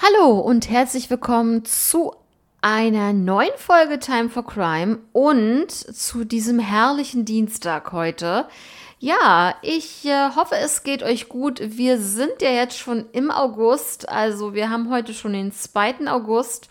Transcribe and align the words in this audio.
Hallo 0.00 0.38
und 0.38 0.70
herzlich 0.70 1.10
willkommen 1.10 1.64
zu 1.64 2.14
einer 2.60 3.12
neuen 3.12 3.50
Folge 3.56 3.98
Time 3.98 4.28
for 4.28 4.46
Crime 4.46 5.00
und 5.12 5.72
zu 5.72 6.24
diesem 6.24 6.60
herrlichen 6.60 7.24
Dienstag 7.24 7.90
heute. 7.90 8.46
Ja, 9.00 9.56
ich 9.60 10.04
äh, 10.04 10.30
hoffe, 10.36 10.54
es 10.54 10.84
geht 10.84 11.02
euch 11.02 11.28
gut. 11.28 11.60
Wir 11.64 11.98
sind 11.98 12.40
ja 12.40 12.50
jetzt 12.50 12.78
schon 12.78 13.06
im 13.10 13.32
August, 13.32 14.08
also 14.08 14.54
wir 14.54 14.70
haben 14.70 14.88
heute 14.88 15.12
schon 15.14 15.32
den 15.32 15.50
2. 15.50 16.06
August, 16.06 16.68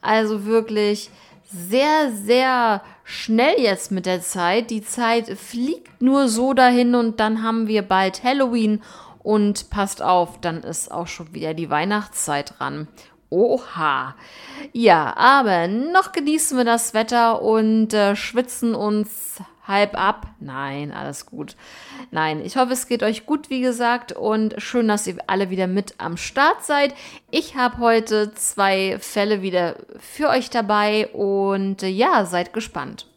also 0.00 0.44
wirklich 0.44 1.10
sehr, 1.50 2.12
sehr 2.12 2.80
schnell 3.02 3.58
jetzt 3.58 3.90
mit 3.90 4.06
der 4.06 4.20
Zeit. 4.20 4.70
Die 4.70 4.84
Zeit 4.84 5.36
fliegt 5.36 6.00
nur 6.00 6.28
so 6.28 6.54
dahin 6.54 6.94
und 6.94 7.18
dann 7.18 7.42
haben 7.42 7.66
wir 7.66 7.82
bald 7.82 8.22
Halloween 8.22 8.82
und 9.22 9.70
passt 9.70 10.02
auf, 10.02 10.40
dann 10.40 10.62
ist 10.62 10.90
auch 10.90 11.06
schon 11.06 11.34
wieder 11.34 11.54
die 11.54 11.70
Weihnachtszeit 11.70 12.54
dran. 12.58 12.88
Oha. 13.30 14.14
Ja, 14.72 15.14
aber 15.16 15.68
noch 15.68 16.12
genießen 16.12 16.56
wir 16.56 16.64
das 16.64 16.94
Wetter 16.94 17.42
und 17.42 17.92
äh, 17.92 18.16
schwitzen 18.16 18.74
uns 18.74 19.42
halb 19.66 20.00
ab. 20.00 20.28
Nein, 20.40 20.92
alles 20.92 21.26
gut. 21.26 21.54
Nein, 22.10 22.40
ich 22.42 22.56
hoffe, 22.56 22.72
es 22.72 22.88
geht 22.88 23.02
euch 23.02 23.26
gut, 23.26 23.50
wie 23.50 23.60
gesagt, 23.60 24.12
und 24.12 24.54
schön, 24.56 24.88
dass 24.88 25.06
ihr 25.06 25.18
alle 25.26 25.50
wieder 25.50 25.66
mit 25.66 25.94
am 25.98 26.16
Start 26.16 26.64
seid. 26.64 26.94
Ich 27.30 27.54
habe 27.54 27.78
heute 27.78 28.32
zwei 28.32 28.96
Fälle 28.98 29.42
wieder 29.42 29.76
für 29.98 30.30
euch 30.30 30.48
dabei 30.48 31.08
und 31.08 31.82
äh, 31.82 31.88
ja, 31.88 32.24
seid 32.24 32.54
gespannt. 32.54 33.07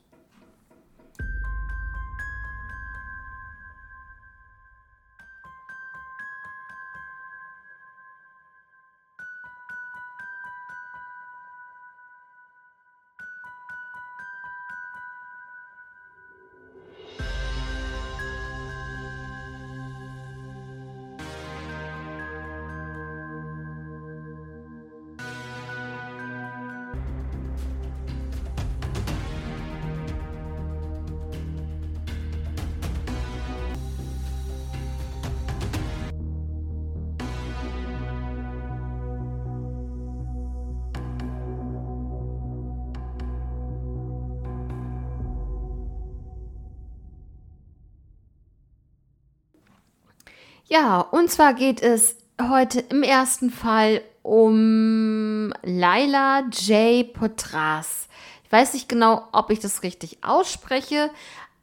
Ja, 50.71 51.01
und 51.01 51.29
zwar 51.29 51.53
geht 51.53 51.81
es 51.81 52.15
heute 52.41 52.79
im 52.79 53.03
ersten 53.03 53.49
Fall 53.49 54.01
um 54.21 55.53
Laila 55.63 56.45
J. 56.49 57.11
Potras. 57.11 58.07
Ich 58.45 58.51
weiß 58.53 58.73
nicht 58.73 58.87
genau, 58.87 59.27
ob 59.33 59.49
ich 59.49 59.59
das 59.59 59.83
richtig 59.83 60.19
ausspreche, 60.23 61.09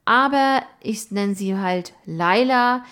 aber 0.05 0.63
ich 0.83 1.11
nenne 1.11 1.35
sie 1.35 1.57
halt 1.57 1.95
Laila. 2.05 2.85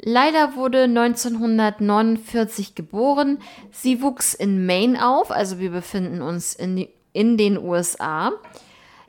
Laila 0.00 0.56
wurde 0.56 0.82
1949 0.82 2.74
geboren. 2.74 3.38
Sie 3.70 4.02
wuchs 4.02 4.34
in 4.34 4.66
Maine 4.66 5.06
auf, 5.06 5.30
also 5.30 5.60
wir 5.60 5.70
befinden 5.70 6.20
uns 6.20 6.52
in, 6.52 6.74
die, 6.74 6.88
in 7.12 7.36
den 7.36 7.56
USA. 7.56 8.32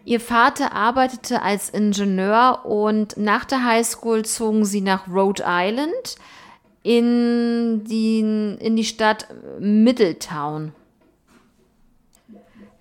Ihr 0.06 0.20
Vater 0.20 0.74
arbeitete 0.74 1.42
als 1.42 1.72
Ingenieur 1.72 2.68
und 2.68 3.18
nach 3.18 3.46
der 3.46 3.66
Highschool 3.66 4.26
zogen 4.26 4.64
sie 4.64 4.82
nach 4.82 5.08
Rhode 5.08 5.44
Island 5.44 6.18
in 6.84 7.84
die, 7.84 8.20
in 8.20 8.76
die 8.76 8.86
Stadt 8.86 9.28
Middletown. 9.60 10.74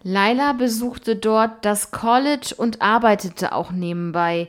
Laila 0.03 0.55
besuchte 0.55 1.16
dort 1.16 1.65
das 1.65 1.91
College 1.91 2.55
und 2.56 2.81
arbeitete 2.81 3.53
auch 3.53 3.71
nebenbei. 3.71 4.49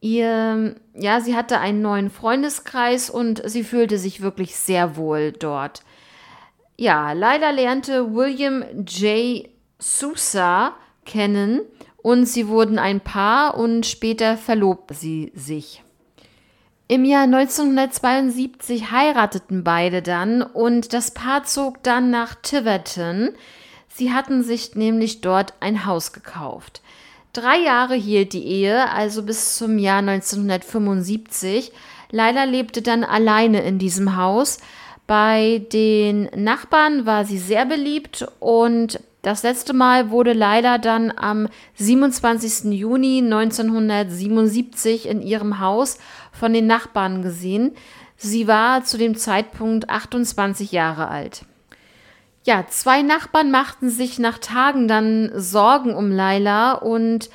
Ihr, 0.00 0.76
ja, 0.94 1.20
sie 1.20 1.34
hatte 1.34 1.58
einen 1.58 1.82
neuen 1.82 2.10
Freundeskreis 2.10 3.10
und 3.10 3.42
sie 3.48 3.64
fühlte 3.64 3.98
sich 3.98 4.20
wirklich 4.20 4.54
sehr 4.54 4.96
wohl 4.96 5.32
dort. 5.32 5.82
Ja, 6.76 7.12
Laila 7.12 7.50
lernte 7.50 8.14
William 8.14 8.64
J. 8.86 9.48
Sousa 9.78 10.74
kennen 11.04 11.62
und 11.96 12.26
sie 12.26 12.48
wurden 12.48 12.78
ein 12.78 13.00
Paar 13.00 13.56
und 13.56 13.86
später 13.86 14.36
verlobten 14.36 14.96
sie 14.96 15.32
sich. 15.34 15.82
Im 16.86 17.06
Jahr 17.06 17.22
1972 17.22 18.90
heirateten 18.90 19.64
beide 19.64 20.02
dann 20.02 20.42
und 20.42 20.92
das 20.92 21.12
Paar 21.12 21.44
zog 21.44 21.82
dann 21.82 22.10
nach 22.10 22.34
Tiverton. 22.34 23.30
Sie 23.88 24.12
hatten 24.12 24.42
sich 24.42 24.74
nämlich 24.74 25.22
dort 25.22 25.54
ein 25.60 25.86
Haus 25.86 26.12
gekauft. 26.12 26.82
Drei 27.32 27.58
Jahre 27.58 27.94
hielt 27.94 28.34
die 28.34 28.44
Ehe, 28.44 28.90
also 28.90 29.22
bis 29.22 29.56
zum 29.56 29.78
Jahr 29.78 30.00
1975. 30.00 31.72
Leila 32.10 32.44
lebte 32.44 32.82
dann 32.82 33.02
alleine 33.02 33.62
in 33.62 33.78
diesem 33.78 34.16
Haus. 34.16 34.58
Bei 35.06 35.62
den 35.72 36.28
Nachbarn 36.36 37.06
war 37.06 37.24
sie 37.24 37.38
sehr 37.38 37.64
beliebt 37.64 38.26
und 38.40 39.00
das 39.24 39.42
letzte 39.42 39.72
Mal 39.72 40.10
wurde 40.10 40.34
Leila 40.34 40.76
dann 40.76 41.10
am 41.16 41.48
27. 41.76 42.70
Juni 42.74 43.22
1977 43.24 45.08
in 45.08 45.22
ihrem 45.22 45.60
Haus 45.60 45.96
von 46.34 46.52
den 46.52 46.66
Nachbarn 46.66 47.22
gesehen. 47.22 47.74
Sie 48.16 48.46
war 48.46 48.84
zu 48.84 48.98
dem 48.98 49.16
Zeitpunkt 49.16 49.88
28 49.88 50.72
Jahre 50.72 51.08
alt. 51.08 51.44
Ja, 52.44 52.66
zwei 52.68 53.02
Nachbarn 53.02 53.50
machten 53.50 53.88
sich 53.88 54.18
nach 54.18 54.38
Tagen 54.38 54.86
dann 54.86 55.30
Sorgen 55.34 55.94
um 55.94 56.10
Laila 56.10 56.72
und 56.72 57.30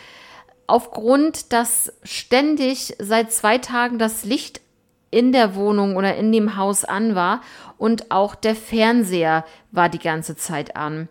aufgrund, 0.67 1.51
dass 1.51 1.91
ständig 2.03 2.93
seit 2.99 3.31
zwei 3.31 3.57
Tagen 3.57 3.97
das 3.97 4.23
Licht 4.23 4.61
in 5.09 5.31
der 5.31 5.55
Wohnung 5.55 5.95
oder 5.95 6.15
in 6.15 6.31
dem 6.31 6.55
Haus 6.55 6.85
an 6.85 7.15
war 7.15 7.41
und 7.79 8.11
auch 8.11 8.35
der 8.35 8.55
Fernseher 8.55 9.45
war 9.71 9.89
die 9.89 9.99
ganze 9.99 10.35
Zeit 10.35 10.75
an. 10.75 11.09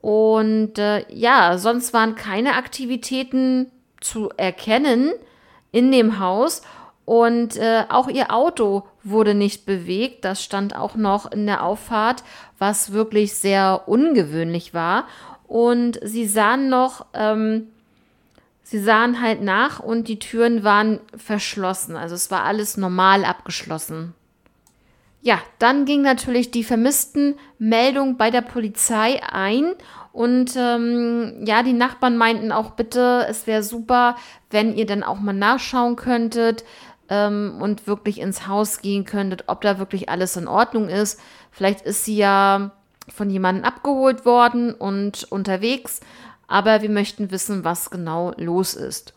Und 0.00 0.78
äh, 0.78 1.04
ja, 1.12 1.58
sonst 1.58 1.92
waren 1.92 2.14
keine 2.16 2.54
Aktivitäten 2.54 3.70
zu 4.00 4.30
erkennen 4.36 5.12
in 5.70 5.92
dem 5.92 6.18
Haus 6.18 6.62
und 7.08 7.56
äh, 7.56 7.84
auch 7.88 8.08
ihr 8.08 8.34
Auto 8.34 8.82
wurde 9.02 9.34
nicht 9.34 9.64
bewegt. 9.64 10.26
Das 10.26 10.44
stand 10.44 10.76
auch 10.76 10.94
noch 10.94 11.32
in 11.32 11.46
der 11.46 11.64
Auffahrt, 11.64 12.22
was 12.58 12.92
wirklich 12.92 13.34
sehr 13.34 13.84
ungewöhnlich 13.86 14.74
war. 14.74 15.06
Und 15.46 15.98
sie 16.02 16.26
sahen 16.26 16.68
noch, 16.68 17.06
ähm, 17.14 17.68
sie 18.62 18.78
sahen 18.78 19.22
halt 19.22 19.40
nach 19.40 19.80
und 19.80 20.06
die 20.08 20.18
Türen 20.18 20.64
waren 20.64 21.00
verschlossen. 21.16 21.96
Also 21.96 22.14
es 22.14 22.30
war 22.30 22.44
alles 22.44 22.76
normal 22.76 23.24
abgeschlossen. 23.24 24.12
Ja, 25.22 25.38
dann 25.58 25.86
ging 25.86 26.02
natürlich 26.02 26.50
die 26.50 26.62
Vermisstenmeldung 26.62 28.18
bei 28.18 28.30
der 28.30 28.42
Polizei 28.42 29.22
ein 29.22 29.72
und 30.12 30.56
ähm, 30.56 31.44
ja, 31.44 31.62
die 31.62 31.72
Nachbarn 31.72 32.16
meinten 32.16 32.50
auch 32.50 32.72
bitte, 32.72 33.24
es 33.28 33.46
wäre 33.46 33.62
super, 33.62 34.16
wenn 34.50 34.74
ihr 34.74 34.84
dann 34.84 35.04
auch 35.04 35.20
mal 35.20 35.32
nachschauen 35.32 35.94
könntet, 35.94 36.64
ähm, 37.08 37.58
und 37.60 37.86
wirklich 37.86 38.20
ins 38.20 38.46
Haus 38.46 38.80
gehen 38.80 39.04
könntet, 39.04 39.44
ob 39.46 39.60
da 39.60 39.78
wirklich 39.78 40.08
alles 40.08 40.36
in 40.36 40.48
Ordnung 40.48 40.88
ist. 40.88 41.20
Vielleicht 41.50 41.82
ist 41.82 42.04
sie 42.04 42.16
ja 42.16 42.72
von 43.08 43.30
jemandem 43.30 43.64
abgeholt 43.64 44.24
worden 44.24 44.74
und 44.74 45.24
unterwegs, 45.30 46.00
aber 46.46 46.82
wir 46.82 46.90
möchten 46.90 47.30
wissen, 47.30 47.64
was 47.64 47.90
genau 47.90 48.32
los 48.36 48.74
ist. 48.74 49.14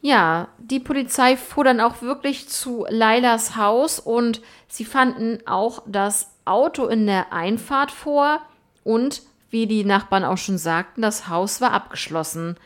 Ja, 0.00 0.48
die 0.58 0.78
Polizei 0.78 1.36
fuhr 1.36 1.64
dann 1.64 1.80
auch 1.80 2.02
wirklich 2.02 2.48
zu 2.48 2.86
Lailas 2.88 3.56
Haus 3.56 3.98
und 3.98 4.40
sie 4.68 4.84
fanden 4.84 5.40
auch 5.46 5.82
das 5.86 6.30
Auto 6.44 6.86
in 6.86 7.06
der 7.06 7.32
Einfahrt 7.32 7.90
vor 7.90 8.40
und, 8.84 9.22
wie 9.50 9.66
die 9.66 9.84
Nachbarn 9.84 10.24
auch 10.24 10.36
schon 10.36 10.58
sagten, 10.58 11.02
das 11.02 11.28
Haus 11.28 11.60
war 11.60 11.72
abgeschlossen. 11.72 12.56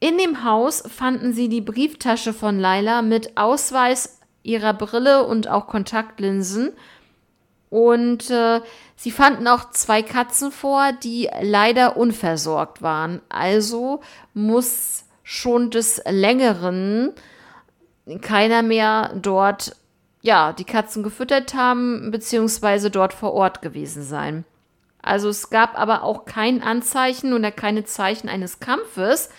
In 0.00 0.16
dem 0.16 0.44
Haus 0.44 0.82
fanden 0.88 1.34
sie 1.34 1.50
die 1.50 1.60
Brieftasche 1.60 2.32
von 2.32 2.58
Laila 2.58 3.02
mit 3.02 3.36
Ausweis 3.36 4.18
ihrer 4.42 4.72
Brille 4.72 5.26
und 5.26 5.48
auch 5.48 5.66
Kontaktlinsen. 5.66 6.72
Und 7.68 8.30
äh, 8.30 8.62
sie 8.96 9.10
fanden 9.10 9.46
auch 9.46 9.70
zwei 9.70 10.02
Katzen 10.02 10.50
vor, 10.50 10.92
die 10.92 11.28
leider 11.42 11.98
unversorgt 11.98 12.80
waren. 12.80 13.20
Also 13.28 14.00
muss 14.32 15.04
schon 15.22 15.70
des 15.70 16.02
Längeren 16.08 17.12
keiner 18.22 18.62
mehr 18.62 19.12
dort, 19.14 19.76
ja, 20.22 20.52
die 20.52 20.64
Katzen 20.64 21.02
gefüttert 21.02 21.54
haben, 21.54 22.10
beziehungsweise 22.10 22.90
dort 22.90 23.12
vor 23.12 23.34
Ort 23.34 23.62
gewesen 23.62 24.02
sein. 24.02 24.44
Also 25.02 25.28
es 25.28 25.50
gab 25.50 25.78
aber 25.78 26.02
auch 26.02 26.24
kein 26.24 26.62
Anzeichen 26.62 27.32
oder 27.32 27.52
keine 27.52 27.84
Zeichen 27.84 28.28
eines 28.28 28.60
Kampfes, 28.60 29.30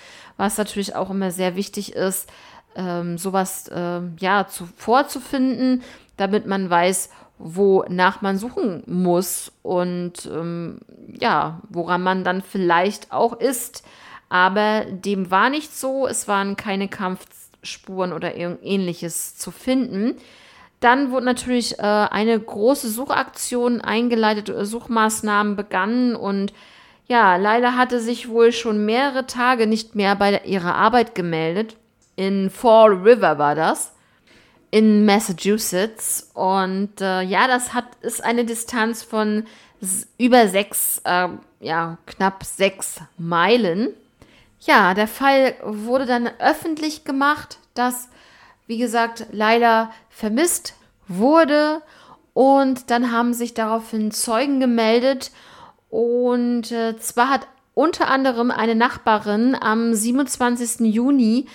was 0.42 0.58
natürlich 0.58 0.96
auch 0.96 1.12
immer 1.12 1.30
sehr 1.30 1.56
wichtig 1.56 1.94
ist, 1.94 2.28
ähm, 2.76 3.20
sowas 3.20 3.68
äh, 3.68 4.02
ja 4.20 4.48
zu, 4.48 4.68
vorzufinden, 4.76 5.84
damit 6.18 6.48
man 6.48 6.68
weiß, 6.68 7.12
wonach 7.38 8.24
man 8.24 8.38
suchen 8.40 8.82
muss 8.88 9.52
und 9.62 10.26
ähm, 10.26 10.80
ja, 11.20 11.62
woran 11.70 12.02
man 12.02 12.24
dann 12.24 12.42
vielleicht 12.42 13.12
auch 13.12 13.34
ist. 13.40 13.84
Aber 14.30 14.86
dem 14.86 15.30
war 15.30 15.52
nicht 15.52 15.76
so, 15.76 16.08
es 16.08 16.28
waren 16.28 16.56
keine 16.56 16.88
Kampfspuren 16.88 18.12
oder 18.12 18.36
ähnliches 18.36 19.38
zu 19.38 19.52
finden. 19.52 20.16
Dann 20.80 21.12
wurde 21.12 21.26
natürlich 21.28 21.78
äh, 21.78 21.84
eine 21.84 22.40
große 22.40 22.90
Suchaktion 22.90 23.80
eingeleitet, 23.80 24.52
Suchmaßnahmen 24.66 25.56
begannen 25.56 26.16
und 26.16 26.52
ja, 27.12 27.36
Leila 27.36 27.76
hatte 27.76 28.00
sich 28.00 28.30
wohl 28.30 28.54
schon 28.54 28.86
mehrere 28.86 29.28
Tage 29.28 29.68
nicht 29.68 29.96
mehr 29.96 30.16
bei 30.16 30.40
ihrer 30.46 30.76
Arbeit 30.76 31.14
gemeldet. 31.14 31.76
In 32.16 32.50
Fall 32.50 32.94
River 32.94 33.38
war 33.38 33.54
das 33.54 33.92
in 34.72 35.06
Massachusetts. 35.06 36.32
Und 36.34 37.02
äh, 37.02 37.22
ja, 37.24 37.50
das 37.50 37.74
hat, 37.74 37.84
ist 38.00 38.24
eine 38.24 38.46
Distanz 38.46 39.04
von 39.04 39.44
über 40.18 40.48
sechs, 40.48 41.02
äh, 41.04 41.28
ja, 41.60 41.98
knapp 42.06 42.46
sechs 42.46 43.02
Meilen. 43.18 43.90
Ja, 44.62 44.94
der 44.94 45.10
Fall 45.10 45.56
wurde 45.64 46.06
dann 46.06 46.30
öffentlich 46.40 47.04
gemacht, 47.04 47.58
dass, 47.74 48.08
wie 48.68 48.78
gesagt, 48.78 49.26
Leila 49.34 49.92
vermisst 50.10 50.76
wurde. 51.10 51.82
Und 52.34 52.90
dann 52.90 53.12
haben 53.12 53.34
sich 53.34 53.54
daraufhin 53.54 54.12
Zeugen 54.12 54.62
gemeldet. 54.62 55.32
Und 55.92 56.72
äh, 56.72 56.98
zwar 56.98 57.30
hat 57.30 57.48
unter 57.74 58.08
anderem 58.08 58.50
eine 58.50 58.76
Nachbarin 58.76 59.56
am 59.60 59.94
27. 59.94 60.80
Juni 60.94 61.48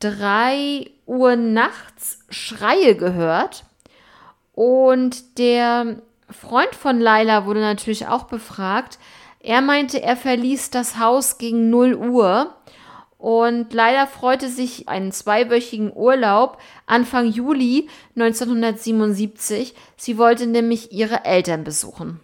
drei 0.00 0.90
Uhr 1.06 1.36
nachts 1.36 2.18
Schreie 2.28 2.96
gehört. 2.96 3.64
Und 4.52 5.38
der 5.38 6.02
Freund 6.28 6.74
von 6.74 7.00
Laila 7.00 7.46
wurde 7.46 7.60
natürlich 7.60 8.08
auch 8.08 8.24
befragt. 8.24 8.98
Er 9.38 9.62
meinte, 9.62 10.02
er 10.02 10.16
verließ 10.16 10.70
das 10.70 10.98
Haus 10.98 11.38
gegen 11.38 11.70
0 11.70 11.94
Uhr. 11.94 12.54
Und 13.16 13.72
Laila 13.72 14.06
freute 14.06 14.48
sich 14.48 14.88
einen 14.88 15.12
zweiwöchigen 15.12 15.92
Urlaub 15.94 16.58
Anfang 16.86 17.26
Juli 17.26 17.88
1977. 18.16 19.76
Sie 19.96 20.18
wollte 20.18 20.48
nämlich 20.48 20.90
ihre 20.90 21.24
Eltern 21.24 21.62
besuchen. 21.62 22.20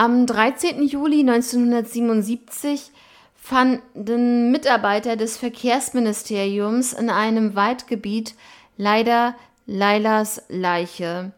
Am 0.00 0.26
13. 0.26 0.86
Juli 0.86 1.22
1977 1.22 2.92
fanden 3.34 4.52
Mitarbeiter 4.52 5.16
des 5.16 5.36
Verkehrsministeriums 5.36 6.92
in 6.92 7.10
einem 7.10 7.56
Waldgebiet 7.56 8.36
leider 8.76 9.34
Lailas 9.66 10.40
Leiche. 10.48 11.32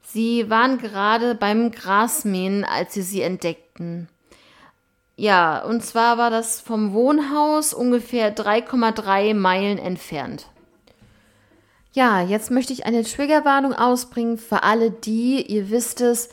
Sie 0.00 0.48
waren 0.48 0.78
gerade 0.78 1.34
beim 1.34 1.72
Grasmähen, 1.72 2.64
als 2.64 2.94
sie 2.94 3.02
sie 3.02 3.22
entdeckten. 3.22 4.08
Ja, 5.16 5.64
und 5.64 5.84
zwar 5.84 6.16
war 6.16 6.30
das 6.30 6.60
vom 6.60 6.92
Wohnhaus 6.92 7.74
ungefähr 7.74 8.32
3,3 8.32 9.34
Meilen 9.34 9.78
entfernt. 9.78 10.46
Ja, 11.94 12.22
jetzt 12.22 12.52
möchte 12.52 12.72
ich 12.72 12.86
eine 12.86 13.02
Triggerwarnung 13.02 13.72
ausbringen 13.72 14.38
für 14.38 14.62
alle 14.62 14.92
die, 14.92 15.42
ihr 15.42 15.70
wisst 15.70 16.00
es, 16.00 16.28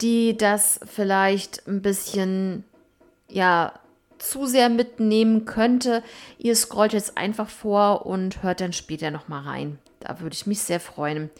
die 0.00 0.36
das 0.36 0.80
vielleicht 0.86 1.66
ein 1.66 1.82
bisschen, 1.82 2.64
ja, 3.28 3.72
zu 4.18 4.46
sehr 4.46 4.68
mitnehmen 4.68 5.44
könnte, 5.44 6.02
ihr 6.38 6.56
scrollt 6.56 6.92
jetzt 6.94 7.18
einfach 7.18 7.48
vor 7.48 8.06
und 8.06 8.42
hört 8.42 8.60
dann 8.60 8.72
später 8.72 9.10
nochmal 9.10 9.42
rein. 9.42 9.78
Da 10.00 10.20
würde 10.20 10.34
ich 10.34 10.46
mich 10.46 10.60
sehr 10.60 10.80
freuen. 10.80 11.30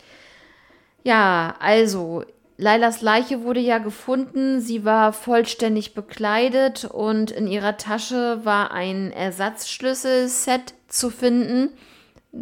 Ja, 1.02 1.54
also, 1.58 2.24
Lailas 2.58 3.02
Leiche 3.02 3.42
wurde 3.42 3.60
ja 3.60 3.78
gefunden. 3.78 4.60
Sie 4.60 4.84
war 4.84 5.12
vollständig 5.12 5.94
bekleidet 5.94 6.84
und 6.84 7.30
in 7.30 7.46
ihrer 7.46 7.76
Tasche 7.76 8.44
war 8.44 8.72
ein 8.72 9.12
Ersatzschlüsselset 9.12 10.74
zu 10.88 11.10
finden. 11.10 11.70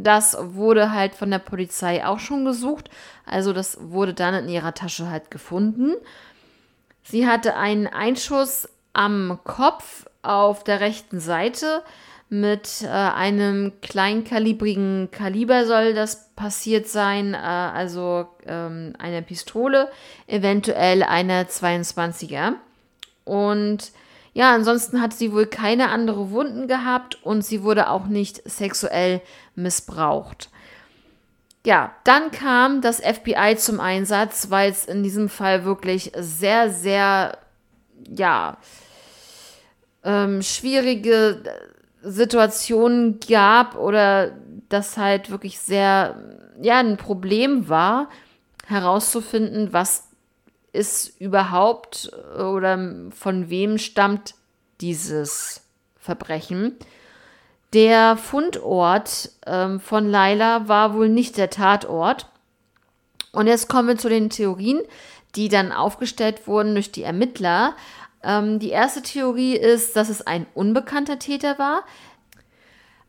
Das 0.02 0.36
wurde 0.40 0.92
halt 0.92 1.14
von 1.14 1.30
der 1.30 1.38
Polizei 1.38 2.04
auch 2.04 2.18
schon 2.18 2.44
gesucht. 2.44 2.90
Also 3.26 3.52
das 3.52 3.78
wurde 3.80 4.14
dann 4.14 4.34
in 4.34 4.48
ihrer 4.48 4.74
Tasche 4.74 5.08
halt 5.08 5.30
gefunden. 5.30 5.94
Sie 7.04 7.26
hatte 7.26 7.56
einen 7.56 7.86
Einschuss 7.86 8.68
am 8.92 9.38
Kopf 9.44 10.06
auf 10.22 10.64
der 10.64 10.80
rechten 10.80 11.20
Seite 11.20 11.82
mit 12.28 12.82
äh, 12.82 12.88
einem 12.88 13.72
kleinkalibrigen 13.80 15.10
Kaliber 15.12 15.66
soll 15.66 15.94
das 15.94 16.30
passiert 16.34 16.88
sein, 16.88 17.34
äh, 17.34 17.36
also 17.36 18.26
ähm, 18.46 18.94
eine 18.98 19.22
Pistole, 19.22 19.88
eventuell 20.26 21.02
eine 21.02 21.44
22er. 21.44 22.54
Und 23.24 23.92
ja, 24.34 24.52
ansonsten 24.52 25.00
hat 25.00 25.14
sie 25.14 25.32
wohl 25.32 25.46
keine 25.46 25.90
andere 25.90 26.30
Wunden 26.30 26.66
gehabt 26.66 27.24
und 27.24 27.44
sie 27.44 27.62
wurde 27.62 27.88
auch 27.88 28.06
nicht 28.06 28.42
sexuell 28.48 29.22
missbraucht. 29.54 30.50
Ja, 31.64 31.94
dann 32.02 32.32
kam 32.32 32.82
das 32.82 33.00
FBI 33.00 33.56
zum 33.56 33.80
Einsatz, 33.80 34.50
weil 34.50 34.70
es 34.70 34.84
in 34.84 35.02
diesem 35.04 35.28
Fall 35.28 35.64
wirklich 35.64 36.12
sehr, 36.16 36.68
sehr, 36.68 37.38
ja, 38.08 38.58
ähm, 40.02 40.42
schwierige 40.42 41.42
Situationen 42.02 43.20
gab 43.20 43.76
oder 43.76 44.32
das 44.68 44.96
halt 44.96 45.30
wirklich 45.30 45.60
sehr, 45.60 46.16
ja, 46.60 46.80
ein 46.80 46.96
Problem 46.96 47.68
war, 47.68 48.10
herauszufinden, 48.66 49.72
was 49.72 50.08
ist 50.74 51.20
überhaupt 51.20 52.10
oder 52.36 52.78
von 53.10 53.48
wem 53.48 53.78
stammt 53.78 54.34
dieses 54.80 55.62
Verbrechen. 55.98 56.76
Der 57.72 58.16
Fundort 58.16 59.30
ähm, 59.46 59.80
von 59.80 60.08
Laila 60.08 60.68
war 60.68 60.94
wohl 60.94 61.08
nicht 61.08 61.36
der 61.36 61.50
Tatort. 61.50 62.28
Und 63.32 63.46
jetzt 63.46 63.68
kommen 63.68 63.88
wir 63.88 63.98
zu 63.98 64.08
den 64.08 64.30
Theorien, 64.30 64.80
die 65.34 65.48
dann 65.48 65.72
aufgestellt 65.72 66.46
wurden 66.46 66.74
durch 66.74 66.92
die 66.92 67.02
Ermittler. 67.02 67.74
Ähm, 68.22 68.58
die 68.60 68.70
erste 68.70 69.02
Theorie 69.02 69.56
ist, 69.56 69.96
dass 69.96 70.08
es 70.08 70.24
ein 70.24 70.46
unbekannter 70.54 71.18
Täter 71.18 71.58
war. 71.58 71.82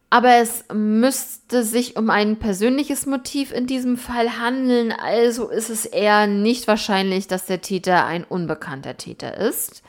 Aber 0.09 0.35
es 0.35 0.65
müsste 0.73 1.63
sich 1.63 1.97
um 1.97 2.09
ein 2.09 2.37
persönliches 2.37 3.05
Motiv 3.05 3.51
in 3.51 3.67
diesem 3.67 3.97
Fall 3.97 4.39
handeln, 4.39 4.91
also 4.91 5.49
ist 5.49 5.69
es 5.69 5.85
eher 5.85 6.27
nicht 6.27 6.67
wahrscheinlich, 6.67 7.27
dass 7.27 7.45
der 7.45 7.61
Täter 7.61 8.05
ein 8.05 8.23
unbekannter 8.23 8.97
Täter 8.97 9.35
ist. 9.35 9.83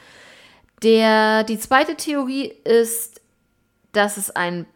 Der, 0.82 1.44
die 1.44 1.58
zweite 1.58 1.96
Theorie 1.96 2.52
ist, 2.64 3.20
dass 3.92 4.16
es 4.16 4.30
ein 4.30 4.66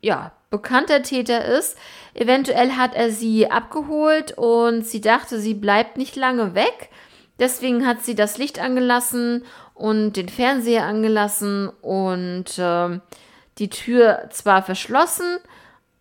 ja, 0.00 0.32
bekannter 0.50 1.02
Täter 1.02 1.44
ist. 1.44 1.76
Eventuell 2.14 2.72
hat 2.72 2.94
er 2.94 3.10
sie 3.10 3.50
abgeholt 3.50 4.36
und 4.36 4.86
sie 4.86 5.00
dachte, 5.00 5.40
sie 5.40 5.54
bleibt 5.54 5.96
nicht 5.96 6.16
lange 6.16 6.54
weg. 6.54 6.90
Deswegen 7.38 7.86
hat 7.86 8.04
sie 8.04 8.14
das 8.14 8.38
Licht 8.38 8.58
angelassen 8.58 9.44
und 9.74 10.14
den 10.16 10.28
Fernseher 10.28 10.84
angelassen 10.84 11.68
und 11.82 12.58
äh, 12.58 12.98
die 13.58 13.70
Tür 13.70 14.28
zwar 14.30 14.62
verschlossen, 14.62 15.38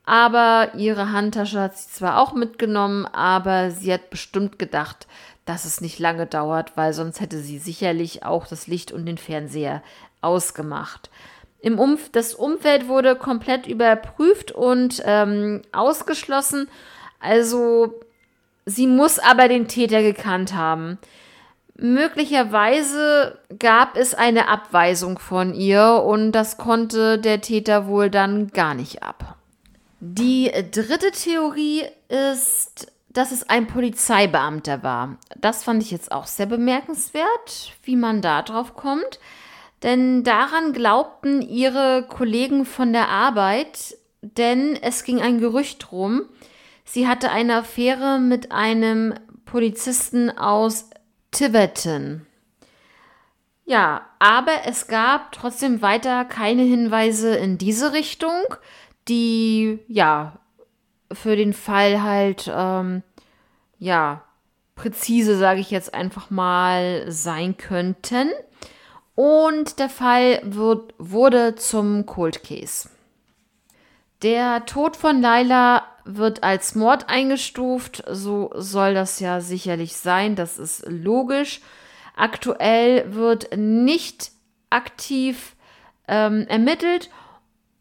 aber 0.06 0.76
ihre 0.76 1.12
Handtasche 1.12 1.60
hat 1.60 1.78
sie 1.78 1.90
zwar 1.90 2.20
auch 2.20 2.34
mitgenommen, 2.34 3.06
aber 3.06 3.72
sie 3.72 3.92
hat 3.92 4.10
bestimmt 4.10 4.58
gedacht, 4.58 5.08
dass 5.46 5.66
es 5.66 5.82
nicht 5.82 6.00
lange 6.00 6.26
dauert, 6.26 6.78
weil 6.78 6.94
sonst 6.94 7.20
hätte 7.20 7.40
sie 7.40 7.58
sicherlich 7.58 8.24
auch 8.24 8.48
das 8.48 8.68
Licht 8.68 8.92
und 8.92 9.06
den 9.06 9.18
Fernseher 9.18 9.82
ausgemacht. 10.22 11.10
Im 11.60 11.80
Umf 11.80 12.12
das 12.12 12.34
Umfeld 12.34 12.88
wurde 12.88 13.16
komplett 13.16 13.68
überprüft 13.68 14.52
und 14.52 15.02
ähm, 15.06 15.64
ausgeschlossen. 15.72 16.70
Also 17.20 18.00
sie 18.66 18.88
muss 18.88 19.20
aber 19.20 19.48
den 19.48 19.68
Täter 19.68 20.04
gekannt 20.04 20.54
haben. 20.54 21.00
Möglicherweise 21.80 23.38
gab 23.60 23.98
es 23.98 24.16
eine 24.16 24.48
Abweisung 24.48 25.20
von 25.20 25.54
ihr 25.54 26.04
und 26.04 26.32
das 26.32 26.58
konnte 26.58 27.20
der 27.20 27.42
Täter 27.42 27.88
wohl 27.88 28.10
dann 28.10 28.48
gar 28.48 28.74
nicht 28.74 29.04
ab. 29.04 29.36
Die 30.00 30.52
dritte 30.72 31.12
Theorie 31.12 31.84
ist, 32.10 32.92
dass 33.10 33.32
es 33.32 33.48
ein 33.48 33.68
Polizeibeamter 33.68 34.82
war. 34.82 35.18
Das 35.36 35.64
fand 35.64 35.84
ich 35.84 35.92
jetzt 35.92 36.12
auch 36.12 36.26
sehr 36.26 36.48
bemerkenswert, 36.48 37.74
wie 37.84 37.96
man 37.96 38.22
da 38.22 38.42
drauf 38.42 38.76
kommt. 38.76 39.20
Denn 39.84 40.24
daran 40.24 40.74
glaubten 40.74 41.44
ihre 41.44 42.08
Kollegen 42.10 42.66
von 42.66 42.92
der 42.92 43.10
Arbeit, 43.10 43.98
denn 44.22 44.76
es 44.82 45.04
ging 45.04 45.22
ein 45.22 45.40
Gerücht 45.40 45.92
rum, 45.92 46.24
sie 46.84 47.08
hatte 47.08 47.30
eine 47.30 47.58
Affäre 47.58 48.20
mit 48.20 48.52
einem 48.52 49.14
Polizisten 49.46 50.36
aus 50.36 50.90
Tiverton. 51.32 52.26
Ja, 53.66 54.06
aber 54.20 54.66
es 54.66 54.88
gab 54.88 55.34
trotzdem 55.34 55.82
weiter 55.82 56.24
keine 56.26 56.64
Hinweise 56.64 57.36
in 57.36 57.58
diese 57.58 57.92
Richtung, 57.92 58.32
die 59.08 59.80
ja 59.88 60.40
für 61.12 61.36
den 61.36 61.54
Fall 61.54 62.02
halt 62.02 62.52
ähm, 62.54 63.04
ja 63.78 64.24
präzise, 64.76 65.38
sage 65.38 65.60
ich 65.60 65.72
jetzt 65.72 65.94
einfach 65.94 66.30
mal, 66.30 67.12
sein 67.12 67.58
könnten. 67.58 68.30
Und 69.16 69.80
der 69.80 69.90
Fall 69.90 70.40
wird, 70.44 70.94
wurde 70.98 71.56
zum 71.56 72.06
Cold 72.06 72.44
Case. 72.44 72.88
Der 74.22 74.66
Tod 74.66 74.96
von 74.96 75.22
Laila 75.22 75.84
wird 76.08 76.44
als 76.44 76.76
Mord 76.76 77.10
eingestuft. 77.10 78.04
So 78.10 78.52
soll 78.56 78.94
das 78.94 79.20
ja 79.20 79.42
sicherlich 79.42 79.96
sein. 79.96 80.36
Das 80.36 80.58
ist 80.58 80.86
logisch. 80.88 81.62
Aktuell 82.16 83.14
wird 83.14 83.56
nicht 83.56 84.32
aktiv 84.70 85.56
ähm, 86.08 86.46
ermittelt, 86.48 87.10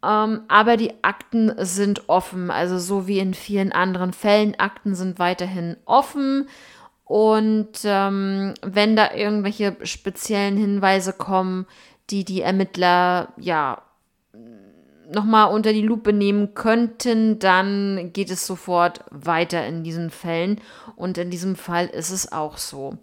ähm, 0.04 0.42
aber 0.49 0.76
die 0.76 0.92
Akten 1.02 1.52
sind 1.59 2.09
offen. 2.09 2.50
Also 2.50 2.78
so 2.78 3.06
wie 3.06 3.18
in 3.18 3.35
vielen 3.35 3.73
anderen 3.73 4.12
Fällen. 4.12 4.59
Akten 4.59 4.95
sind 4.95 5.18
weiterhin 5.18 5.76
offen. 5.85 6.49
Und 7.04 7.78
ähm, 7.85 8.54
wenn 8.62 8.97
da 8.97 9.14
irgendwelche 9.14 9.76
speziellen 9.85 10.56
Hinweise 10.56 11.12
kommen, 11.12 11.66
die 12.11 12.25
die 12.25 12.42
Ermittler 12.42 13.28
ja 13.37 13.83
nochmal 15.13 15.53
unter 15.53 15.73
die 15.73 15.83
Lupe 15.83 16.13
nehmen 16.13 16.55
könnten, 16.55 17.39
dann 17.39 18.11
geht 18.13 18.31
es 18.31 18.47
sofort 18.47 19.05
weiter 19.11 19.67
in 19.67 19.85
diesen 19.85 20.11
Fällen. 20.11 20.61
Und 20.97 21.19
in 21.19 21.31
diesem 21.31 21.57
Fall 21.57 21.87
ist 21.87 22.11
es 22.11 22.33
auch 22.33 22.59
so. 22.59 22.99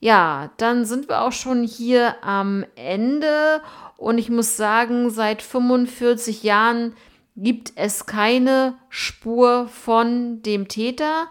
Ja, 0.00 0.50
dann 0.56 0.84
sind 0.84 1.08
wir 1.08 1.22
auch 1.22 1.32
schon 1.32 1.62
hier 1.62 2.22
am 2.24 2.64
Ende. 2.74 3.62
Und 3.96 4.18
ich 4.18 4.30
muss 4.30 4.56
sagen, 4.56 5.10
seit 5.10 5.42
45 5.42 6.42
Jahren 6.42 6.94
gibt 7.36 7.72
es 7.76 8.06
keine 8.06 8.74
Spur 8.88 9.68
von 9.68 10.42
dem 10.42 10.68
Täter. 10.68 11.28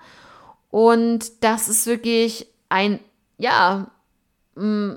Und 0.70 1.44
das 1.44 1.68
ist 1.68 1.86
wirklich 1.86 2.48
ein, 2.70 3.00
ja, 3.38 3.92
mm, 4.56 4.94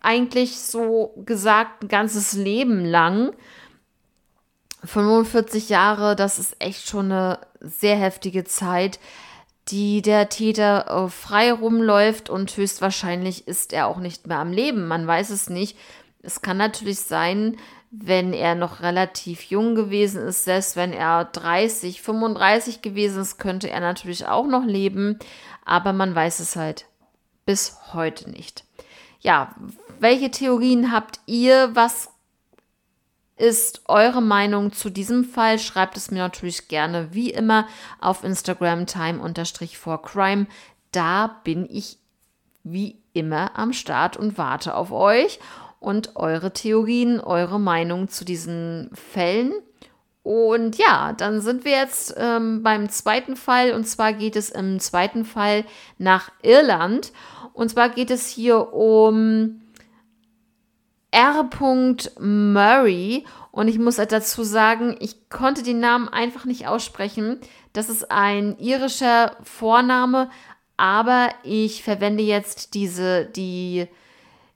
eigentlich 0.00 0.58
so 0.58 1.14
gesagt 1.24 1.82
ein 1.82 1.88
ganzes 1.88 2.34
Leben 2.34 2.84
lang. 2.84 3.32
45 4.84 5.68
Jahre, 5.68 6.16
das 6.16 6.38
ist 6.38 6.56
echt 6.60 6.88
schon 6.88 7.12
eine 7.12 7.38
sehr 7.60 7.96
heftige 7.96 8.44
Zeit, 8.44 8.98
die 9.68 10.02
der 10.02 10.28
Täter 10.28 11.04
äh, 11.06 11.08
frei 11.08 11.52
rumläuft 11.52 12.28
und 12.28 12.54
höchstwahrscheinlich 12.56 13.48
ist 13.48 13.72
er 13.72 13.86
auch 13.86 13.98
nicht 13.98 14.26
mehr 14.26 14.38
am 14.38 14.52
Leben. 14.52 14.86
Man 14.86 15.06
weiß 15.06 15.30
es 15.30 15.48
nicht. 15.48 15.78
Es 16.22 16.42
kann 16.42 16.56
natürlich 16.56 17.00
sein, 17.00 17.56
wenn 17.90 18.32
er 18.32 18.54
noch 18.54 18.80
relativ 18.80 19.44
jung 19.44 19.74
gewesen 19.74 20.26
ist, 20.26 20.44
selbst 20.44 20.76
wenn 20.76 20.92
er 20.92 21.24
30, 21.26 22.02
35 22.02 22.82
gewesen 22.82 23.22
ist, 23.22 23.38
könnte 23.38 23.70
er 23.70 23.80
natürlich 23.80 24.26
auch 24.26 24.46
noch 24.46 24.64
leben, 24.64 25.18
aber 25.64 25.92
man 25.92 26.14
weiß 26.14 26.40
es 26.40 26.56
halt 26.56 26.86
bis 27.46 27.76
heute 27.92 28.30
nicht. 28.30 28.64
Ja, 29.20 29.54
welche 30.00 30.30
Theorien 30.30 30.92
habt 30.92 31.20
ihr? 31.26 31.70
Was 31.74 32.10
ist 33.36 33.82
eure 33.88 34.22
Meinung 34.22 34.72
zu 34.72 34.90
diesem 34.90 35.24
Fall? 35.24 35.58
Schreibt 35.58 35.96
es 35.96 36.10
mir 36.10 36.18
natürlich 36.18 36.68
gerne 36.68 37.08
wie 37.12 37.30
immer 37.30 37.66
auf 38.00 38.22
Instagram 38.24 38.86
time-for-crime. 38.86 40.46
Da 40.92 41.40
bin 41.42 41.68
ich 41.68 41.98
wie 42.62 42.98
immer 43.12 43.58
am 43.58 43.72
Start 43.72 44.16
und 44.16 44.38
warte 44.38 44.74
auf 44.74 44.92
euch 44.92 45.40
und 45.80 46.16
eure 46.16 46.52
Theorien, 46.52 47.20
eure 47.20 47.60
Meinung 47.60 48.08
zu 48.08 48.24
diesen 48.24 48.90
Fällen. 48.94 49.52
Und 50.22 50.78
ja, 50.78 51.12
dann 51.12 51.42
sind 51.42 51.66
wir 51.66 51.72
jetzt 51.72 52.14
ähm, 52.16 52.62
beim 52.62 52.88
zweiten 52.88 53.36
Fall. 53.36 53.72
Und 53.72 53.84
zwar 53.84 54.14
geht 54.14 54.36
es 54.36 54.48
im 54.48 54.80
zweiten 54.80 55.24
Fall 55.26 55.64
nach 55.98 56.30
Irland. 56.42 57.12
Und 57.52 57.68
zwar 57.70 57.90
geht 57.90 58.10
es 58.10 58.28
hier 58.28 58.72
um 58.72 59.60
R. 61.14 61.48
Murray. 62.18 63.24
Und 63.52 63.68
ich 63.68 63.78
muss 63.78 63.96
dazu 63.96 64.42
sagen, 64.42 64.96
ich 64.98 65.28
konnte 65.28 65.62
den 65.62 65.78
Namen 65.78 66.08
einfach 66.08 66.44
nicht 66.44 66.66
aussprechen. 66.66 67.38
Das 67.72 67.88
ist 67.88 68.10
ein 68.10 68.58
irischer 68.58 69.36
Vorname, 69.42 70.28
aber 70.76 71.28
ich 71.44 71.84
verwende 71.84 72.24
jetzt 72.24 72.74
diese, 72.74 73.26
die 73.26 73.86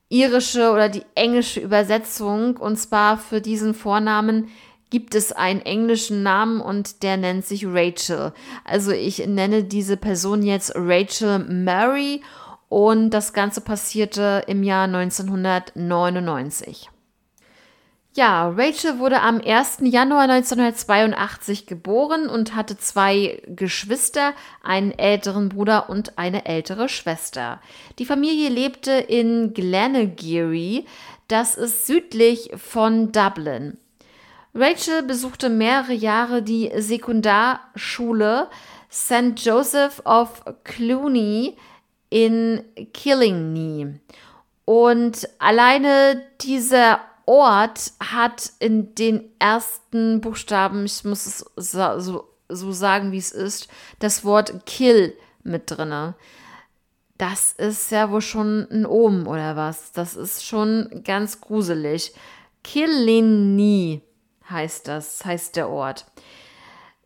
irische 0.08 0.72
oder 0.72 0.88
die 0.88 1.04
englische 1.14 1.60
Übersetzung. 1.60 2.56
Und 2.56 2.76
zwar 2.76 3.18
für 3.18 3.40
diesen 3.40 3.72
Vornamen 3.72 4.48
gibt 4.90 5.14
es 5.14 5.30
einen 5.30 5.60
englischen 5.60 6.24
Namen 6.24 6.60
und 6.60 7.04
der 7.04 7.18
nennt 7.18 7.44
sich 7.46 7.66
Rachel. 7.66 8.32
Also 8.64 8.90
ich 8.90 9.24
nenne 9.26 9.62
diese 9.62 9.96
Person 9.96 10.42
jetzt 10.42 10.72
Rachel 10.74 11.38
Mary 11.40 12.22
und 12.68 13.10
das 13.10 13.32
Ganze 13.32 13.60
passierte 13.60 14.44
im 14.46 14.62
Jahr 14.62 14.84
1999. 14.84 16.90
Ja, 18.14 18.48
Rachel 18.48 18.98
wurde 18.98 19.20
am 19.20 19.40
1. 19.40 19.78
Januar 19.82 20.22
1982 20.22 21.66
geboren 21.66 22.28
und 22.28 22.56
hatte 22.56 22.76
zwei 22.76 23.40
Geschwister, 23.46 24.32
einen 24.62 24.90
älteren 24.90 25.50
Bruder 25.50 25.88
und 25.88 26.18
eine 26.18 26.46
ältere 26.46 26.88
Schwester. 26.88 27.60
Die 28.00 28.06
Familie 28.06 28.48
lebte 28.48 28.92
in 28.92 29.54
Glenageary, 29.54 30.84
das 31.28 31.54
ist 31.54 31.86
südlich 31.86 32.50
von 32.56 33.12
Dublin. 33.12 33.78
Rachel 34.52 35.04
besuchte 35.04 35.48
mehrere 35.48 35.92
Jahre 35.92 36.42
die 36.42 36.72
Sekundarschule 36.74 38.48
St. 38.90 39.34
Joseph 39.36 40.02
of 40.04 40.42
Cluny 40.64 41.56
in 42.10 42.64
Killingney. 42.92 43.94
Und 44.64 45.28
alleine 45.38 46.22
dieser 46.40 47.00
Ort 47.26 47.92
hat 48.00 48.52
in 48.58 48.94
den 48.94 49.30
ersten 49.38 50.20
Buchstaben, 50.20 50.86
ich 50.86 51.04
muss 51.04 51.26
es 51.26 51.44
so, 51.56 52.24
so 52.48 52.72
sagen, 52.72 53.12
wie 53.12 53.18
es 53.18 53.32
ist, 53.32 53.68
das 53.98 54.24
Wort 54.24 54.66
Kill 54.66 55.14
mit 55.42 55.70
drinne. 55.70 56.14
Das 57.18 57.52
ist 57.52 57.90
ja 57.90 58.10
wohl 58.10 58.20
schon 58.20 58.66
ein 58.70 58.86
Omen 58.86 59.26
oder 59.26 59.56
was? 59.56 59.92
Das 59.92 60.16
ist 60.16 60.44
schon 60.44 61.02
ganz 61.04 61.40
gruselig. 61.40 62.14
Killiney 62.62 64.02
heißt 64.48 64.88
das, 64.88 65.24
heißt 65.24 65.56
der 65.56 65.68
Ort. 65.68 66.06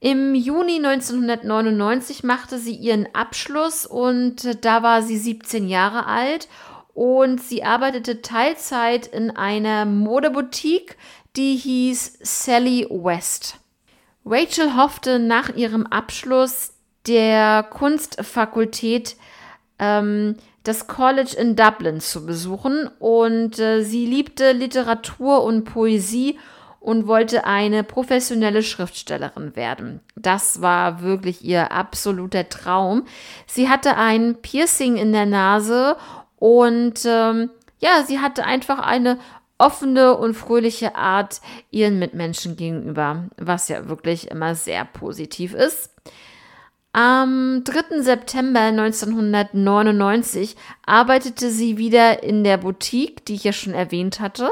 Im 0.04 0.34
Juni 0.34 0.84
1999 0.84 2.24
machte 2.24 2.58
sie 2.58 2.74
ihren 2.74 3.06
Abschluss 3.14 3.86
und 3.86 4.64
da 4.64 4.82
war 4.82 5.00
sie 5.00 5.16
17 5.16 5.68
Jahre 5.68 6.06
alt 6.06 6.48
und 6.92 7.40
sie 7.40 7.62
arbeitete 7.62 8.20
Teilzeit 8.20 9.06
in 9.06 9.30
einer 9.30 9.84
Modeboutique, 9.84 10.96
die 11.36 11.54
hieß 11.54 12.18
Sally 12.20 12.84
West. 12.90 13.60
Rachel 14.26 14.74
hoffte 14.74 15.20
nach 15.20 15.54
ihrem 15.54 15.86
Abschluss 15.86 16.72
der 17.06 17.62
Kunstfakultät 17.62 19.14
ähm, 19.78 20.34
das 20.64 20.88
College 20.88 21.36
in 21.38 21.54
Dublin 21.54 22.00
zu 22.00 22.26
besuchen 22.26 22.90
und 22.98 23.60
äh, 23.60 23.84
sie 23.84 24.06
liebte 24.06 24.50
Literatur 24.50 25.44
und 25.44 25.62
Poesie 25.62 26.40
und 26.82 27.06
wollte 27.06 27.44
eine 27.44 27.84
professionelle 27.84 28.62
Schriftstellerin 28.62 29.54
werden. 29.54 30.00
Das 30.16 30.60
war 30.60 31.00
wirklich 31.00 31.44
ihr 31.44 31.70
absoluter 31.70 32.48
Traum. 32.48 33.04
Sie 33.46 33.68
hatte 33.68 33.96
ein 33.96 34.42
Piercing 34.42 34.96
in 34.96 35.12
der 35.12 35.26
Nase 35.26 35.96
und 36.36 37.04
ähm, 37.06 37.50
ja, 37.78 38.02
sie 38.04 38.18
hatte 38.18 38.44
einfach 38.44 38.80
eine 38.80 39.18
offene 39.58 40.16
und 40.16 40.34
fröhliche 40.34 40.96
Art 40.96 41.40
ihren 41.70 42.00
Mitmenschen 42.00 42.56
gegenüber, 42.56 43.28
was 43.36 43.68
ja 43.68 43.88
wirklich 43.88 44.28
immer 44.28 44.56
sehr 44.56 44.84
positiv 44.84 45.54
ist. 45.54 45.90
Am 46.94 47.62
3. 47.64 48.02
September 48.02 48.60
1999 48.60 50.56
arbeitete 50.84 51.50
sie 51.50 51.78
wieder 51.78 52.22
in 52.22 52.44
der 52.44 52.58
Boutique, 52.58 53.24
die 53.24 53.34
ich 53.34 53.44
ja 53.44 53.52
schon 53.52 53.72
erwähnt 53.72 54.20
hatte, 54.20 54.50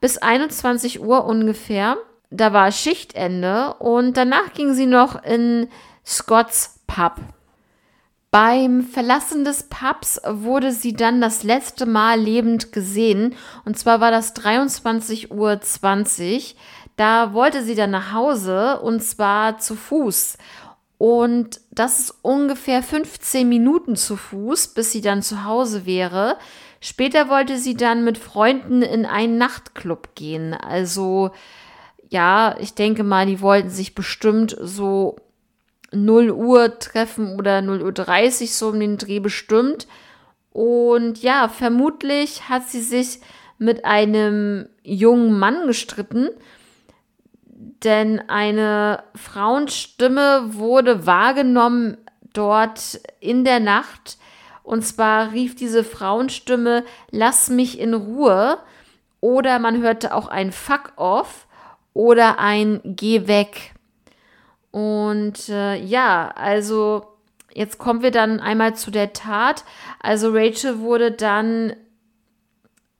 bis 0.00 0.18
21 0.18 1.00
Uhr 1.00 1.24
ungefähr. 1.24 1.96
Da 2.30 2.52
war 2.52 2.72
Schichtende 2.72 3.74
und 3.74 4.16
danach 4.16 4.52
ging 4.52 4.74
sie 4.74 4.86
noch 4.86 5.22
in 5.24 5.68
Scott's 6.04 6.80
Pub. 6.86 7.16
Beim 8.30 8.82
Verlassen 8.82 9.44
des 9.44 9.64
Pubs 9.64 10.20
wurde 10.26 10.72
sie 10.72 10.92
dann 10.92 11.22
das 11.22 11.44
letzte 11.44 11.86
Mal 11.86 12.20
lebend 12.20 12.72
gesehen. 12.72 13.34
Und 13.64 13.78
zwar 13.78 14.00
war 14.00 14.10
das 14.10 14.36
23.20 14.36 15.30
Uhr. 15.30 15.60
Da 16.96 17.32
wollte 17.32 17.62
sie 17.62 17.74
dann 17.74 17.90
nach 17.90 18.12
Hause 18.12 18.80
und 18.80 19.02
zwar 19.02 19.58
zu 19.58 19.76
Fuß. 19.76 20.36
Und 20.98 21.60
das 21.70 22.00
ist 22.00 22.14
ungefähr 22.22 22.82
15 22.82 23.48
Minuten 23.48 23.96
zu 23.96 24.16
Fuß, 24.16 24.68
bis 24.68 24.92
sie 24.92 25.00
dann 25.00 25.22
zu 25.22 25.44
Hause 25.44 25.86
wäre. 25.86 26.36
Später 26.80 27.28
wollte 27.28 27.58
sie 27.58 27.74
dann 27.74 28.04
mit 28.04 28.18
Freunden 28.18 28.82
in 28.82 29.04
einen 29.04 29.36
Nachtclub 29.38 30.14
gehen. 30.14 30.54
Also 30.54 31.30
ja, 32.08 32.56
ich 32.60 32.74
denke 32.74 33.02
mal, 33.02 33.26
die 33.26 33.40
wollten 33.40 33.70
sich 33.70 33.94
bestimmt 33.94 34.56
so 34.60 35.16
0 35.92 36.30
Uhr 36.30 36.78
treffen 36.78 37.36
oder 37.36 37.62
0 37.62 37.82
Uhr 37.82 37.92
30 37.92 38.54
so 38.54 38.68
um 38.68 38.80
den 38.80 38.98
Dreh 38.98 39.20
bestimmt. 39.20 39.86
Und 40.52 41.22
ja, 41.22 41.48
vermutlich 41.48 42.48
hat 42.48 42.68
sie 42.68 42.80
sich 42.80 43.20
mit 43.58 43.84
einem 43.84 44.68
jungen 44.82 45.38
Mann 45.38 45.66
gestritten, 45.66 46.30
denn 47.84 48.20
eine 48.28 49.02
Frauenstimme 49.14 50.54
wurde 50.54 51.06
wahrgenommen 51.06 51.96
dort 52.32 53.00
in 53.20 53.44
der 53.44 53.60
Nacht. 53.60 54.18
Und 54.68 54.82
zwar 54.82 55.32
rief 55.32 55.56
diese 55.56 55.82
Frauenstimme, 55.82 56.84
lass 57.10 57.48
mich 57.48 57.80
in 57.80 57.94
Ruhe. 57.94 58.58
Oder 59.18 59.58
man 59.60 59.80
hörte 59.80 60.14
auch 60.14 60.28
ein 60.28 60.52
Fuck 60.52 60.92
off 60.96 61.46
oder 61.94 62.38
ein 62.38 62.82
Geh 62.84 63.26
weg. 63.26 63.72
Und 64.70 65.48
äh, 65.48 65.76
ja, 65.76 66.28
also 66.34 67.06
jetzt 67.54 67.78
kommen 67.78 68.02
wir 68.02 68.10
dann 68.10 68.40
einmal 68.40 68.76
zu 68.76 68.90
der 68.90 69.14
Tat. 69.14 69.64
Also 70.00 70.32
Rachel 70.34 70.80
wurde 70.80 71.12
dann 71.12 71.72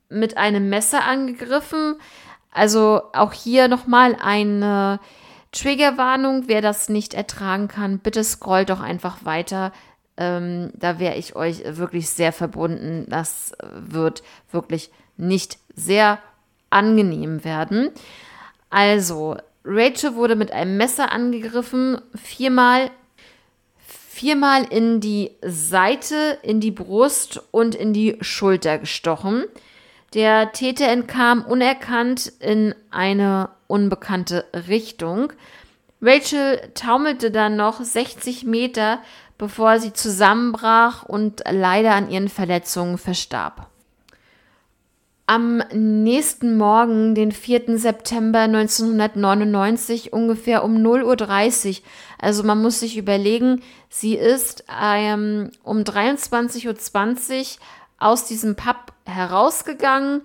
mit 0.09 0.39
einem 0.39 0.71
Messer 0.71 1.05
angegriffen. 1.05 1.97
Also 2.51 3.03
auch 3.13 3.35
hier 3.35 3.69
nochmal 3.69 4.17
eine 4.19 5.01
Triggerwarnung. 5.53 6.45
Wer 6.47 6.63
das 6.63 6.89
nicht 6.89 7.13
ertragen 7.13 7.69
kann, 7.69 7.99
bitte 7.99 8.25
scrollt 8.25 8.71
doch 8.71 8.81
einfach 8.81 9.27
weiter. 9.27 9.71
Ähm, 10.19 10.73
da 10.75 10.99
wäre 10.99 11.15
ich 11.15 11.37
euch 11.37 11.63
wirklich 11.65 12.11
sehr 12.11 12.33
verbunden. 12.33 13.07
Das 13.09 13.53
wird 13.73 14.23
wirklich 14.51 14.91
nicht 15.17 15.59
sehr 15.75 16.19
angenehm 16.71 17.45
werden. 17.45 17.91
Also, 18.69 19.37
Rachel 19.65 20.17
wurde 20.17 20.35
mit 20.35 20.53
einem 20.53 20.77
Messer 20.77 21.13
angegriffen, 21.13 22.01
viermal, 22.15 22.91
viermal 23.79 24.65
in 24.65 25.01
die 25.01 25.31
Seite, 25.43 26.39
in 26.43 26.61
die 26.61 26.71
Brust 26.71 27.41
und 27.53 27.75
in 27.75 27.93
die 27.93 28.19
Schulter 28.21 28.79
gestochen. 28.79 29.45
Der 30.15 30.53
Täter 30.53 30.89
entkam 30.89 31.45
unerkannt 31.45 32.33
in 32.41 32.75
eine 32.91 33.51
unbekannte 33.67 34.47
Richtung. 34.67 35.33
Rachel 36.01 36.61
taumelte 36.75 37.31
dann 37.31 37.57
noch 37.57 37.83
60 37.83 38.45
Meter, 38.45 39.01
bevor 39.37 39.81
sie 39.81 39.93
zusammenbrach 39.93 41.03
und 41.03 41.43
leider 41.51 41.95
an 41.95 42.11
ihren 42.11 42.29
Verletzungen 42.29 42.99
verstarb. 42.99 43.69
Am 45.27 45.63
nächsten 45.75 46.57
Morgen, 46.57 47.15
den 47.15 47.33
4. 47.33 47.79
September 47.79 48.41
1999, 48.41 50.13
ungefähr 50.13 50.65
um 50.65 50.77
0.30 50.77 51.69
Uhr, 51.69 51.85
also 52.19 52.45
man 52.45 52.63
muss 52.63 52.81
sich 52.81 52.97
überlegen, 52.97 53.61
sie 53.91 54.15
ist 54.15 54.65
ähm, 54.83 55.51
um 55.63 55.81
23.20 55.81 56.67
Uhr 56.67 57.45
aus 57.99 58.25
diesem 58.25 58.57
Pub 58.57 58.93
herausgegangen. 59.05 60.23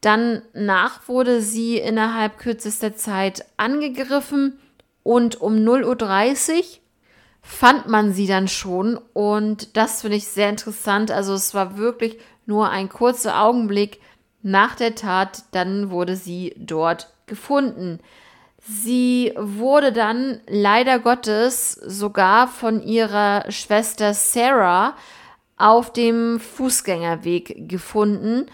Dann 0.00 0.40
nach 0.54 1.06
wurde 1.06 1.42
sie 1.42 1.76
innerhalb 1.76 2.38
kürzester 2.38 2.96
Zeit 2.96 3.44
angegriffen 3.58 4.58
und 5.06 5.40
um 5.40 5.54
0.30 5.54 6.58
Uhr 6.58 6.64
fand 7.40 7.86
man 7.86 8.12
sie 8.12 8.26
dann 8.26 8.48
schon 8.48 8.98
und 9.12 9.76
das 9.76 10.00
finde 10.00 10.16
ich 10.16 10.26
sehr 10.26 10.50
interessant. 10.50 11.12
Also 11.12 11.32
es 11.34 11.54
war 11.54 11.78
wirklich 11.78 12.18
nur 12.44 12.70
ein 12.70 12.88
kurzer 12.88 13.40
Augenblick, 13.40 14.00
nach 14.42 14.76
der 14.76 14.94
Tat, 14.94 15.42
dann 15.50 15.90
wurde 15.90 16.14
sie 16.14 16.54
dort 16.56 17.12
gefunden. 17.26 17.98
Sie 18.60 19.32
wurde 19.36 19.92
dann 19.92 20.40
leider 20.46 21.00
Gottes 21.00 21.72
sogar 21.72 22.46
von 22.46 22.80
ihrer 22.80 23.50
Schwester 23.50 24.14
Sarah 24.14 24.94
auf 25.56 25.92
dem 25.92 26.38
Fußgängerweg 26.38 27.68
gefunden, 27.68 28.46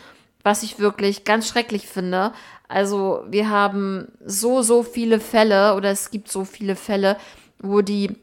was 0.42 0.62
ich 0.62 0.78
wirklich 0.78 1.24
ganz 1.24 1.48
schrecklich 1.48 1.86
finde. 1.86 2.32
Also 2.72 3.24
wir 3.28 3.50
haben 3.50 4.08
so, 4.24 4.62
so 4.62 4.82
viele 4.82 5.20
Fälle 5.20 5.74
oder 5.74 5.90
es 5.90 6.10
gibt 6.10 6.32
so 6.32 6.46
viele 6.46 6.74
Fälle, 6.74 7.18
wo 7.58 7.82
die 7.82 8.16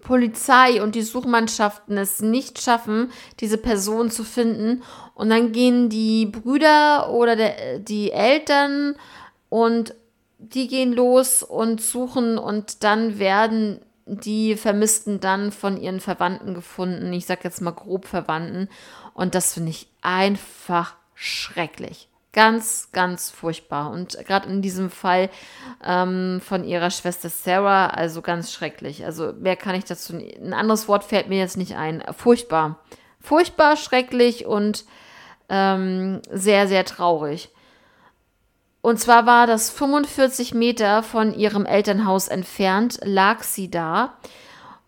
Polizei 0.00 0.82
und 0.82 0.94
die 0.94 1.02
Suchmannschaften 1.02 1.98
es 1.98 2.20
nicht 2.20 2.62
schaffen, 2.62 3.12
diese 3.40 3.58
Person 3.58 4.10
zu 4.10 4.24
finden. 4.24 4.82
Und 5.14 5.28
dann 5.28 5.52
gehen 5.52 5.90
die 5.90 6.24
Brüder 6.24 7.10
oder 7.10 7.36
der, 7.36 7.78
die 7.78 8.10
Eltern 8.10 8.96
und 9.50 9.94
die 10.38 10.66
gehen 10.66 10.94
los 10.94 11.42
und 11.42 11.82
suchen 11.82 12.38
und 12.38 12.84
dann 12.84 13.18
werden 13.18 13.80
die 14.06 14.56
Vermissten 14.56 15.20
dann 15.20 15.52
von 15.52 15.78
ihren 15.78 16.00
Verwandten 16.00 16.54
gefunden. 16.54 17.12
Ich 17.12 17.26
sag 17.26 17.44
jetzt 17.44 17.60
mal 17.60 17.72
grob 17.72 18.06
Verwandten. 18.06 18.70
Und 19.12 19.34
das 19.34 19.52
finde 19.52 19.70
ich 19.70 19.88
einfach 20.00 20.94
schrecklich. 21.14 22.08
Ganz, 22.36 22.90
ganz 22.92 23.30
furchtbar. 23.30 23.90
Und 23.90 24.18
gerade 24.26 24.50
in 24.50 24.60
diesem 24.60 24.90
Fall 24.90 25.30
ähm, 25.82 26.42
von 26.44 26.64
ihrer 26.64 26.90
Schwester 26.90 27.30
Sarah, 27.30 27.86
also 27.86 28.20
ganz 28.20 28.52
schrecklich. 28.52 29.06
Also 29.06 29.32
mehr 29.32 29.56
kann 29.56 29.74
ich 29.74 29.86
dazu. 29.86 30.14
Ein 30.14 30.52
anderes 30.52 30.86
Wort 30.86 31.02
fällt 31.02 31.30
mir 31.30 31.38
jetzt 31.38 31.56
nicht 31.56 31.76
ein. 31.76 32.04
Furchtbar. 32.14 32.78
Furchtbar, 33.22 33.78
schrecklich 33.78 34.44
und 34.44 34.84
ähm, 35.48 36.20
sehr, 36.30 36.68
sehr 36.68 36.84
traurig. 36.84 37.48
Und 38.82 39.00
zwar 39.00 39.24
war 39.24 39.46
das 39.46 39.70
45 39.70 40.52
Meter 40.52 41.02
von 41.02 41.32
ihrem 41.32 41.64
Elternhaus 41.64 42.28
entfernt, 42.28 42.98
lag 43.02 43.44
sie 43.44 43.70
da. 43.70 44.12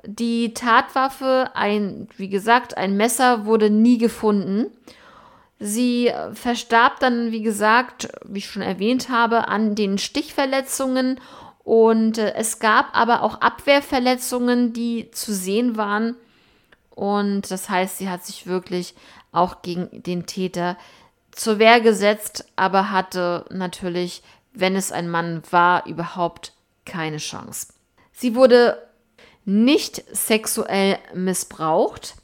Die 0.05 0.53
Tatwaffe, 0.53 1.51
ein, 1.55 2.09
wie 2.19 2.29
gesagt, 2.29 2.77
ein 2.77 2.99
Messer, 2.99 3.47
wurde 3.47 3.71
nie 3.71 3.97
gefunden. 3.97 4.67
Sie 5.59 6.13
verstarb 6.35 7.01
dann, 7.01 7.33
wie 7.33 7.43
gesagt, 7.43 8.09
wie 8.25 8.39
ich 8.39 8.51
schon 8.51 8.63
erwähnt 8.63 9.09
habe, 9.09 9.49
an 9.49 9.75
den 9.75 9.99
Stichverletzungen 9.99 11.21
und 11.69 12.17
äh, 12.17 12.33
es 12.33 12.61
gab 12.61 12.97
aber 12.97 13.23
auch 13.23 13.43
Abwehrverletzungen, 13.43 14.73
die 14.73 15.11
zu 15.11 15.35
sehen 15.35 15.77
waren. 15.77 16.17
Und 16.95 17.51
das 17.51 17.69
heißt, 17.69 17.99
sie 17.99 18.09
hat 18.09 18.25
sich 18.25 18.47
wirklich 18.47 18.95
auch 19.33 19.61
gegen 19.61 20.03
den 20.03 20.25
Täter 20.25 20.79
zur 21.31 21.59
Wehr 21.59 21.83
gesetzt, 21.83 22.47
aber 22.57 22.91
hatte 22.91 23.45
natürlich, 23.51 24.23
wenn 24.55 24.77
es 24.77 24.93
ein 24.93 25.11
Mann 25.11 25.43
war, 25.51 25.85
überhaupt 25.87 26.55
keine 26.87 27.19
Chance. 27.19 27.69
Sie 28.13 28.35
wurde 28.35 28.83
nicht 29.45 30.03
sexuell 30.11 30.99
missbraucht. 31.13 32.15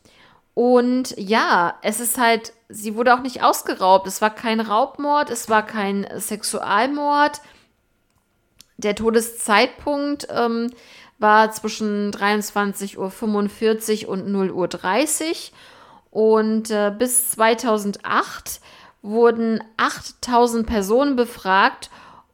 Und 0.55 1.15
ja, 1.19 1.75
es 1.83 1.99
ist 2.01 2.17
halt 2.17 2.53
sie 2.75 2.95
wurde 2.97 3.15
auch 3.15 3.21
nicht 3.21 3.43
ausgeraubt. 3.43 4.07
Es 4.07 4.21
war 4.21 4.31
kein 4.31 4.61
Raubmord, 4.61 5.31
es 5.31 5.49
war 5.49 5.65
kein 5.65 6.07
Sexualmord. 6.17 7.41
Der 8.77 8.95
Todeszeitpunkt 8.95 10.27
ähm, 10.31 10.71
war 11.19 11.53
zwischen 11.53 12.11
23.45 12.11 14.07
Uhr 14.07 14.13
und 14.13 14.29
0.30 14.29 15.23
Uhr. 15.23 15.37
Und 16.11 16.71
äh, 16.71 16.93
bis 16.97 17.31
2008 17.31 18.61
wurden 19.03 19.63
8000 19.77 20.67
Personen 20.67 21.17
befragt 21.17 21.91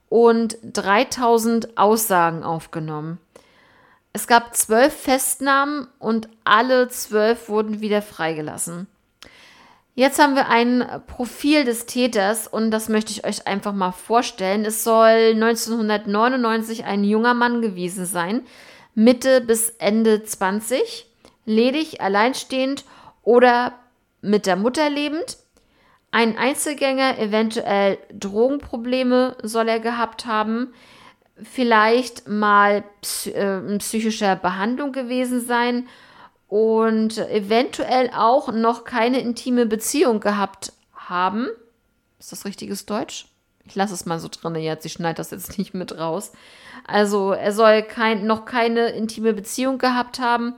und 0.08 0.58
3000 0.62 1.78
Aussagen 1.78 2.42
aufgenommen. 2.42 3.18
Es 4.12 4.26
gab 4.26 4.56
zwölf 4.56 4.92
Festnahmen 4.92 5.86
und 5.98 6.28
alle 6.44 6.88
zwölf 6.88 7.48
wurden 7.48 7.80
wieder 7.80 8.02
freigelassen. 8.02 8.88
Jetzt 9.94 10.18
haben 10.18 10.34
wir 10.34 10.48
ein 10.48 10.84
Profil 11.06 11.64
des 11.64 11.86
Täters 11.86 12.48
und 12.48 12.70
das 12.70 12.88
möchte 12.88 13.12
ich 13.12 13.24
euch 13.24 13.46
einfach 13.46 13.72
mal 13.72 13.92
vorstellen. 13.92 14.64
Es 14.64 14.82
soll 14.82 15.32
1999 15.34 16.84
ein 16.84 17.04
junger 17.04 17.34
Mann 17.34 17.60
gewesen 17.60 18.06
sein, 18.06 18.42
Mitte 18.94 19.40
bis 19.40 19.70
Ende 19.78 20.24
20, 20.24 21.06
ledig, 21.44 22.00
alleinstehend 22.00 22.84
oder 23.22 23.74
mit 24.22 24.46
der 24.46 24.56
Mutter 24.56 24.90
lebend. 24.90 25.38
Ein 26.12 26.36
Einzelgänger, 26.36 27.18
eventuell 27.18 27.98
Drogenprobleme 28.12 29.36
soll 29.42 29.68
er 29.68 29.80
gehabt 29.80 30.26
haben, 30.26 30.72
vielleicht 31.44 32.28
mal 32.28 32.84
äh, 33.26 33.78
psychischer 33.78 34.36
Behandlung 34.36 34.92
gewesen 34.92 35.44
sein 35.44 35.88
und 36.48 37.18
eventuell 37.18 38.10
auch 38.14 38.52
noch 38.52 38.84
keine 38.84 39.20
intime 39.20 39.66
Beziehung 39.66 40.20
gehabt 40.20 40.72
haben. 40.94 41.46
Ist 42.18 42.32
das 42.32 42.44
richtiges 42.44 42.86
Deutsch? 42.86 43.26
Ich 43.64 43.74
lasse 43.76 43.94
es 43.94 44.06
mal 44.06 44.18
so 44.18 44.28
drin 44.28 44.56
jetzt, 44.56 44.84
ich 44.84 44.92
schneide 44.94 45.16
das 45.16 45.30
jetzt 45.30 45.58
nicht 45.58 45.74
mit 45.74 45.96
raus. 45.98 46.32
Also 46.86 47.32
er 47.32 47.52
soll 47.52 47.82
kein, 47.82 48.26
noch 48.26 48.44
keine 48.44 48.88
intime 48.88 49.32
Beziehung 49.32 49.78
gehabt 49.78 50.18
haben 50.18 50.54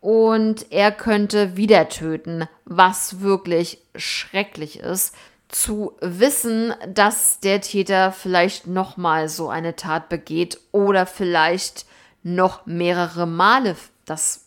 und 0.00 0.70
er 0.70 0.92
könnte 0.92 1.56
wieder 1.56 1.88
töten, 1.88 2.48
was 2.64 3.20
wirklich 3.20 3.78
schrecklich 3.96 4.80
ist 4.80 5.14
zu 5.54 5.92
wissen, 6.00 6.74
dass 6.88 7.38
der 7.40 7.60
Täter 7.60 8.12
vielleicht 8.12 8.66
noch 8.66 8.96
mal 8.96 9.28
so 9.28 9.48
eine 9.48 9.76
Tat 9.76 10.08
begeht 10.08 10.58
oder 10.72 11.06
vielleicht 11.06 11.86
noch 12.22 12.66
mehrere 12.66 13.26
Male. 13.26 13.76
Das 14.04 14.46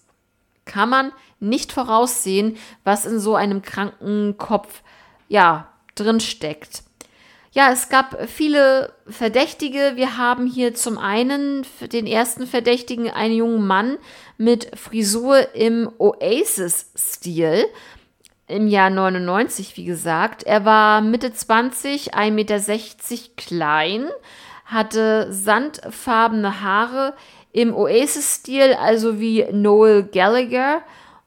kann 0.65 0.89
man 0.89 1.11
nicht 1.39 1.71
voraussehen, 1.71 2.57
was 2.83 3.05
in 3.05 3.19
so 3.19 3.35
einem 3.35 3.61
kranken 3.61 4.37
Kopf 4.37 4.81
ja 5.29 5.69
drin 5.95 6.19
steckt. 6.19 6.83
Ja, 7.53 7.71
es 7.71 7.89
gab 7.89 8.29
viele 8.29 8.93
Verdächtige. 9.07 9.93
Wir 9.95 10.17
haben 10.17 10.45
hier 10.45 10.75
zum 10.75 10.97
einen 10.97 11.65
den 11.91 12.05
ersten 12.05 12.45
Verdächtigen, 12.45 13.09
einen 13.09 13.35
jungen 13.35 13.65
Mann 13.65 13.97
mit 14.37 14.77
Frisur 14.77 15.55
im 15.55 15.89
Oasis-Stil 15.97 17.65
im 18.47 18.67
Jahr 18.67 18.89
99, 18.89 19.75
wie 19.75 19.85
gesagt. 19.85 20.43
Er 20.43 20.65
war 20.65 21.01
Mitte 21.01 21.33
20, 21.33 22.15
1,60 22.15 22.31
Meter 22.31 22.59
klein, 23.35 24.05
hatte 24.65 25.31
sandfarbene 25.31 26.61
Haare 26.61 27.13
im 27.51 27.75
Oasis-Stil, 27.75 28.73
also 28.73 29.19
wie 29.19 29.45
Noel 29.51 30.03
Gallagher. 30.03 30.81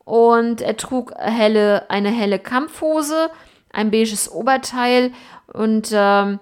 Und 0.05 0.61
er 0.61 0.77
trug 0.77 1.13
helle, 1.19 1.89
eine 1.91 2.11
helle 2.11 2.39
Kampfhose, 2.39 3.31
ein 3.73 3.91
beiges 3.91 4.31
Oberteil 4.31 5.13
und 5.53 5.91
ähm, 5.93 6.41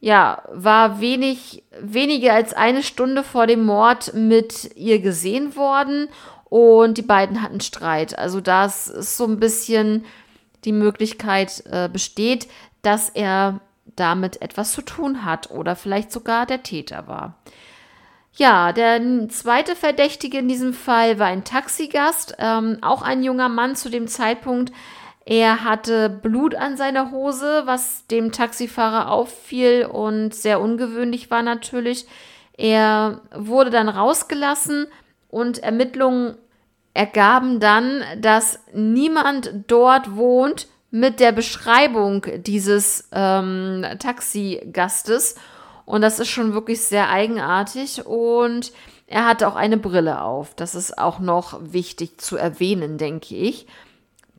ja, 0.00 0.42
war 0.50 1.00
wenig, 1.00 1.62
weniger 1.78 2.32
als 2.32 2.54
eine 2.54 2.82
Stunde 2.82 3.22
vor 3.22 3.46
dem 3.46 3.66
Mord 3.66 4.14
mit 4.14 4.74
ihr 4.76 5.00
gesehen 5.00 5.56
worden 5.56 6.08
und 6.50 6.98
die 6.98 7.02
beiden 7.02 7.40
hatten 7.40 7.60
Streit. 7.60 8.18
Also 8.18 8.42
das 8.42 8.88
ist 8.88 9.16
so 9.16 9.24
ein 9.24 9.40
bisschen 9.40 10.04
die 10.66 10.72
Möglichkeit 10.72 11.62
äh, 11.70 11.88
besteht, 11.90 12.48
dass 12.82 13.08
er 13.08 13.60
damit 13.96 14.42
etwas 14.42 14.72
zu 14.72 14.82
tun 14.82 15.24
hat 15.24 15.50
oder 15.50 15.76
vielleicht 15.76 16.12
sogar 16.12 16.44
der 16.44 16.62
Täter 16.62 17.06
war. 17.06 17.34
Ja, 18.34 18.72
der 18.72 19.28
zweite 19.28 19.74
Verdächtige 19.74 20.38
in 20.38 20.48
diesem 20.48 20.72
Fall 20.72 21.18
war 21.18 21.26
ein 21.26 21.44
Taxigast, 21.44 22.36
ähm, 22.38 22.78
auch 22.82 23.02
ein 23.02 23.22
junger 23.22 23.48
Mann 23.48 23.74
zu 23.74 23.88
dem 23.88 24.06
Zeitpunkt. 24.06 24.72
Er 25.24 25.64
hatte 25.64 26.08
Blut 26.08 26.54
an 26.54 26.76
seiner 26.76 27.10
Hose, 27.10 27.62
was 27.64 28.06
dem 28.06 28.32
Taxifahrer 28.32 29.10
auffiel 29.10 29.84
und 29.84 30.34
sehr 30.34 30.60
ungewöhnlich 30.60 31.30
war 31.30 31.42
natürlich. 31.42 32.06
Er 32.56 33.20
wurde 33.34 33.70
dann 33.70 33.88
rausgelassen 33.88 34.86
und 35.30 35.62
Ermittlungen 35.62 36.36
ergaben 36.92 37.60
dann, 37.60 38.02
dass 38.18 38.58
niemand 38.72 39.52
dort 39.68 40.16
wohnt 40.16 40.66
mit 40.90 41.20
der 41.20 41.32
Beschreibung 41.32 42.26
dieses 42.38 43.08
ähm, 43.12 43.86
Taxigastes. 43.98 45.36
Und 45.84 46.02
das 46.02 46.18
ist 46.18 46.28
schon 46.28 46.52
wirklich 46.52 46.82
sehr 46.82 47.08
eigenartig. 47.08 48.06
Und 48.06 48.72
er 49.06 49.26
hatte 49.26 49.46
auch 49.46 49.56
eine 49.56 49.76
Brille 49.76 50.22
auf. 50.22 50.54
Das 50.54 50.74
ist 50.74 50.98
auch 50.98 51.20
noch 51.20 51.60
wichtig 51.62 52.20
zu 52.20 52.36
erwähnen, 52.36 52.98
denke 52.98 53.36
ich. 53.36 53.66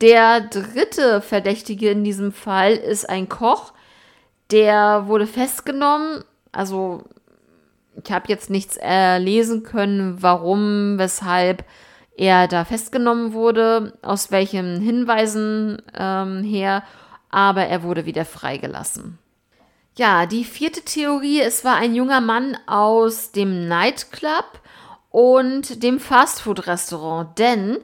Der 0.00 0.40
dritte 0.40 1.20
Verdächtige 1.20 1.90
in 1.90 2.04
diesem 2.04 2.32
Fall 2.32 2.72
ist 2.74 3.08
ein 3.08 3.28
Koch. 3.28 3.72
Der 4.50 5.06
wurde 5.06 5.26
festgenommen. 5.26 6.22
Also 6.52 7.04
ich 8.02 8.12
habe 8.12 8.28
jetzt 8.28 8.50
nichts 8.50 8.76
erlesen 8.76 9.62
können, 9.62 10.22
warum, 10.22 10.98
weshalb 10.98 11.64
er 12.16 12.48
da 12.48 12.64
festgenommen 12.64 13.32
wurde, 13.32 13.98
aus 14.02 14.30
welchen 14.30 14.80
Hinweisen 14.80 15.80
ähm, 15.94 16.42
her, 16.42 16.82
aber 17.30 17.64
er 17.64 17.82
wurde 17.82 18.06
wieder 18.06 18.24
freigelassen. 18.24 19.18
Ja, 19.96 20.26
die 20.26 20.44
vierte 20.44 20.82
Theorie, 20.82 21.40
es 21.40 21.64
war 21.64 21.76
ein 21.76 21.94
junger 21.94 22.20
Mann 22.20 22.56
aus 22.66 23.32
dem 23.32 23.68
Nightclub 23.68 24.60
und 25.10 25.82
dem 25.82 26.00
Fastfood-Restaurant, 26.00 27.38
denn 27.38 27.78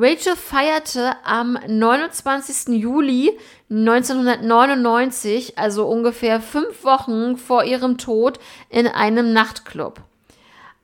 Rachel 0.00 0.36
feierte 0.36 1.16
am 1.24 1.58
29. 1.66 2.80
Juli 2.80 3.36
1999, 3.68 5.58
also 5.58 5.88
ungefähr 5.88 6.40
fünf 6.40 6.84
Wochen 6.84 7.36
vor 7.36 7.64
ihrem 7.64 7.98
Tod, 7.98 8.38
in 8.70 8.86
einem 8.86 9.32
Nachtclub. 9.32 10.00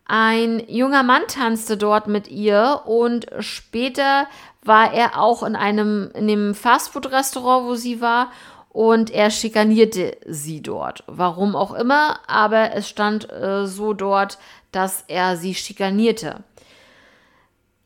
Ein 0.04 0.64
junger 0.66 1.04
Mann 1.04 1.22
tanzte 1.28 1.76
dort 1.76 2.08
mit 2.08 2.26
ihr 2.26 2.82
und 2.86 3.26
später 3.38 4.26
war 4.64 4.92
er 4.92 5.20
auch 5.20 5.44
in 5.44 5.54
einem 5.54 6.10
in 6.14 6.26
dem 6.26 6.52
Fastfood-Restaurant, 6.52 7.68
wo 7.68 7.76
sie 7.76 8.00
war, 8.00 8.32
und 8.68 9.10
er 9.10 9.30
schikanierte 9.30 10.16
sie 10.26 10.60
dort. 10.60 11.04
Warum 11.06 11.54
auch 11.54 11.72
immer, 11.72 12.18
aber 12.26 12.72
es 12.72 12.88
stand 12.88 13.30
äh, 13.30 13.66
so 13.66 13.92
dort, 13.92 14.38
dass 14.72 15.04
er 15.06 15.36
sie 15.36 15.54
schikanierte. 15.54 16.42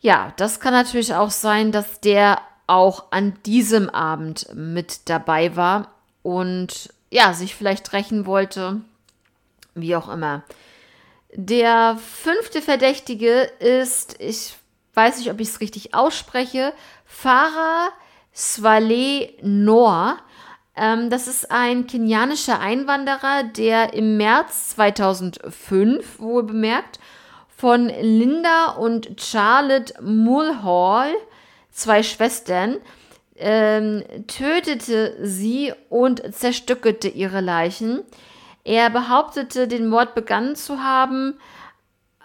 Ja, 0.00 0.32
das 0.37 0.61
kann 0.61 0.72
natürlich 0.72 1.14
auch 1.14 1.30
sein, 1.30 1.72
dass 1.72 2.00
der 2.00 2.40
auch 2.66 3.11
an 3.11 3.34
diesem 3.44 3.90
Abend 3.90 4.48
mit 4.54 5.08
dabei 5.08 5.56
war 5.56 5.92
und 6.22 6.92
ja, 7.11 7.32
sich 7.32 7.54
vielleicht 7.54 7.92
rächen 7.92 8.26
wollte, 8.26 8.80
wie 9.74 9.96
auch 9.96 10.08
immer. 10.08 10.42
Der 11.32 11.98
fünfte 11.98 12.62
Verdächtige 12.62 13.42
ist, 13.58 14.16
ich 14.20 14.54
weiß 14.94 15.18
nicht, 15.18 15.30
ob 15.30 15.40
ich 15.40 15.48
es 15.48 15.61
richtig 15.61 15.94
ausspreche, 15.94 16.72
Farah 17.04 17.88
Swale 18.34 19.30
Noor. 19.42 20.18
Ähm, 20.76 21.11
das 21.11 21.26
ist 21.26 21.50
ein 21.50 21.87
kenianischer 21.87 22.61
Einwanderer, 22.61 23.44
der 23.44 23.94
im 23.94 24.16
März 24.16 24.70
2005, 24.70 26.20
wohl 26.20 26.44
bemerkt, 26.44 27.00
von 27.58 27.88
Linda 27.88 28.66
und 28.78 29.20
Charlotte 29.20 29.92
Mulhall, 30.00 31.12
zwei 31.72 32.04
Schwestern, 32.04 32.76
ähm, 33.34 34.04
tötete 34.28 35.16
sie 35.26 35.72
und 35.88 36.22
zerstückelte 36.32 37.08
ihre 37.08 37.40
Leichen. 37.40 38.04
Er 38.62 38.90
behauptete, 38.90 39.66
den 39.66 39.88
Mord 39.88 40.14
begangen 40.14 40.54
zu 40.54 40.84
haben, 40.84 41.36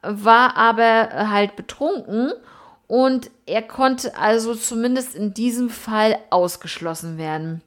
war 0.04 0.56
aber 0.56 1.32
halt 1.32 1.56
betrunken 1.56 2.32
und 2.86 3.32
er 3.48 3.64
konnte 3.64 4.16
also 4.16 4.54
zumindest 4.54 5.16
in 5.16 5.34
diesem 5.34 5.72
Fall 5.72 6.16
ausgeschlossen 6.30 7.18
werden. 7.18 7.64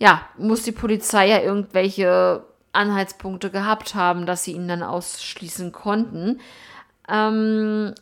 Ja, 0.00 0.22
muss 0.36 0.64
die 0.64 0.72
Polizei 0.72 1.28
ja 1.28 1.40
irgendwelche 1.40 2.47
Anhaltspunkte 2.78 3.50
gehabt 3.50 3.94
haben, 3.94 4.24
dass 4.24 4.44
sie 4.44 4.52
ihn 4.52 4.68
dann 4.68 4.82
ausschließen 4.82 5.72
konnten. 5.72 6.40
Ähm, 7.08 7.94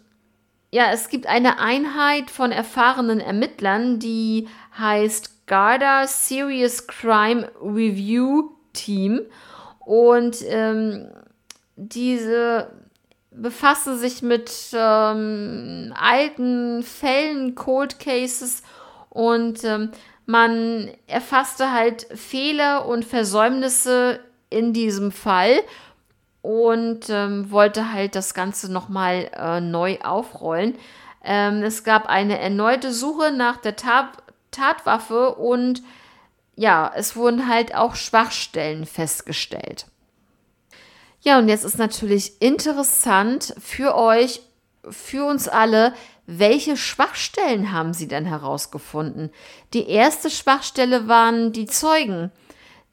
ja, 0.71 0.93
es 0.93 1.09
gibt 1.09 1.27
eine 1.27 1.59
Einheit 1.59 2.31
von 2.31 2.53
erfahrenen 2.53 3.21
Ermittlern, 3.21 3.99
die 3.99 4.49
heißt 4.79 5.47
Garda 5.47 6.07
Serious 6.07 6.87
Crime 6.87 7.51
Review 7.61 8.51
Team. 8.73 9.23
Und 9.81 10.39
ähm, 10.47 11.09
diese 11.77 12.71
befassen 13.31 13.99
sich 13.99 14.23
mit 14.23 14.51
ähm, 14.73 15.93
alten 15.95 16.83
Fällen, 16.83 17.55
Cold 17.55 17.99
Cases 17.99 18.63
und 19.11 19.63
ähm, 19.65 19.91
man 20.25 20.91
erfasste 21.07 21.71
halt 21.73 22.07
Fehler 22.15 22.87
und 22.87 23.05
Versäumnisse 23.05 24.21
in 24.51 24.73
diesem 24.73 25.13
Fall 25.13 25.61
und 26.43 27.11
ähm, 27.11 27.51
wollte 27.51 27.93
halt 27.93 28.15
das 28.15 28.33
Ganze 28.33 28.73
nochmal 28.73 29.31
äh, 29.35 29.61
neu 29.61 29.99
aufrollen. 30.01 30.77
Ähm, 31.25 31.63
es 31.63 31.83
gab 31.83 32.07
eine 32.07 32.39
erneute 32.39 32.93
Suche 32.93 33.33
nach 33.33 33.57
der 33.57 33.77
Tat 33.77 34.23
Tatwaffe 34.53 35.35
und 35.35 35.83
ja, 36.55 36.91
es 36.95 37.17
wurden 37.17 37.49
halt 37.49 37.75
auch 37.75 37.95
Schwachstellen 37.95 38.87
festgestellt. 38.87 39.87
Ja, 41.21 41.39
und 41.39 41.49
jetzt 41.49 41.65
ist 41.65 41.79
natürlich 41.79 42.41
interessant 42.41 43.55
für 43.59 43.97
euch, 43.97 44.41
für 44.89 45.27
uns 45.27 45.49
alle, 45.49 45.93
welche 46.27 46.77
Schwachstellen 46.77 47.73
haben 47.73 47.93
sie 47.93 48.09
denn 48.09 48.25
herausgefunden? 48.25 49.31
Die 49.75 49.89
erste 49.89 50.31
Schwachstelle 50.31 51.09
waren 51.09 51.53
die 51.53 51.67
Zeugen. 51.67 52.31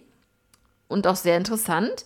und 0.86 1.08
auch 1.08 1.16
sehr 1.16 1.36
interessant. 1.36 2.04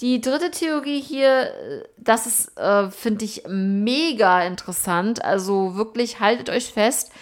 Die 0.00 0.20
dritte 0.22 0.50
Theorie 0.50 1.00
hier, 1.00 1.52
das 1.98 2.26
ist, 2.26 2.58
äh, 2.58 2.90
finde 2.90 3.24
ich, 3.26 3.42
mega 3.46 4.42
interessant. 4.44 5.22
Also 5.22 5.76
wirklich, 5.76 6.20
haltet 6.20 6.48
euch 6.48 6.72
fest. 6.72 7.12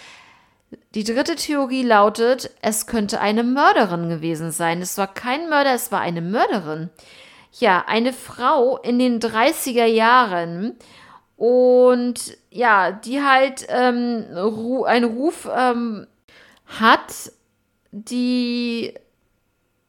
Die 0.95 1.03
dritte 1.03 1.35
Theorie 1.35 1.83
lautet, 1.83 2.51
es 2.61 2.87
könnte 2.87 3.19
eine 3.19 3.43
Mörderin 3.43 4.07
gewesen 4.07 4.51
sein. 4.51 4.81
Es 4.81 4.97
war 4.97 5.13
kein 5.13 5.49
Mörder, 5.49 5.73
es 5.73 5.91
war 5.91 5.99
eine 5.99 6.21
Mörderin. 6.21 6.89
Ja, 7.51 7.83
eine 7.87 8.13
Frau 8.13 8.77
in 8.77 8.97
den 8.97 9.19
30er 9.19 9.85
Jahren. 9.85 10.77
Und 11.35 12.37
ja, 12.49 12.91
die 12.91 13.21
halt 13.21 13.65
ähm, 13.69 14.25
einen 14.85 15.05
Ruf 15.05 15.49
ähm, 15.53 16.07
hat, 16.65 17.31
die 17.91 18.93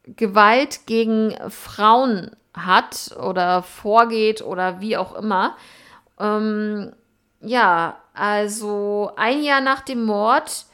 Gewalt 0.04 0.86
gegen 0.86 1.36
Frauen 1.50 2.30
hat 2.66 3.16
oder 3.20 3.62
vorgeht 3.62 4.42
oder 4.42 4.80
wie 4.80 4.96
auch 4.96 5.14
immer. 5.14 5.56
Ähm, 6.18 6.92
ja, 7.40 7.96
also 8.14 9.12
ein 9.16 9.42
Jahr 9.42 9.60
nach 9.60 9.80
dem 9.80 10.04
Mord 10.04 10.66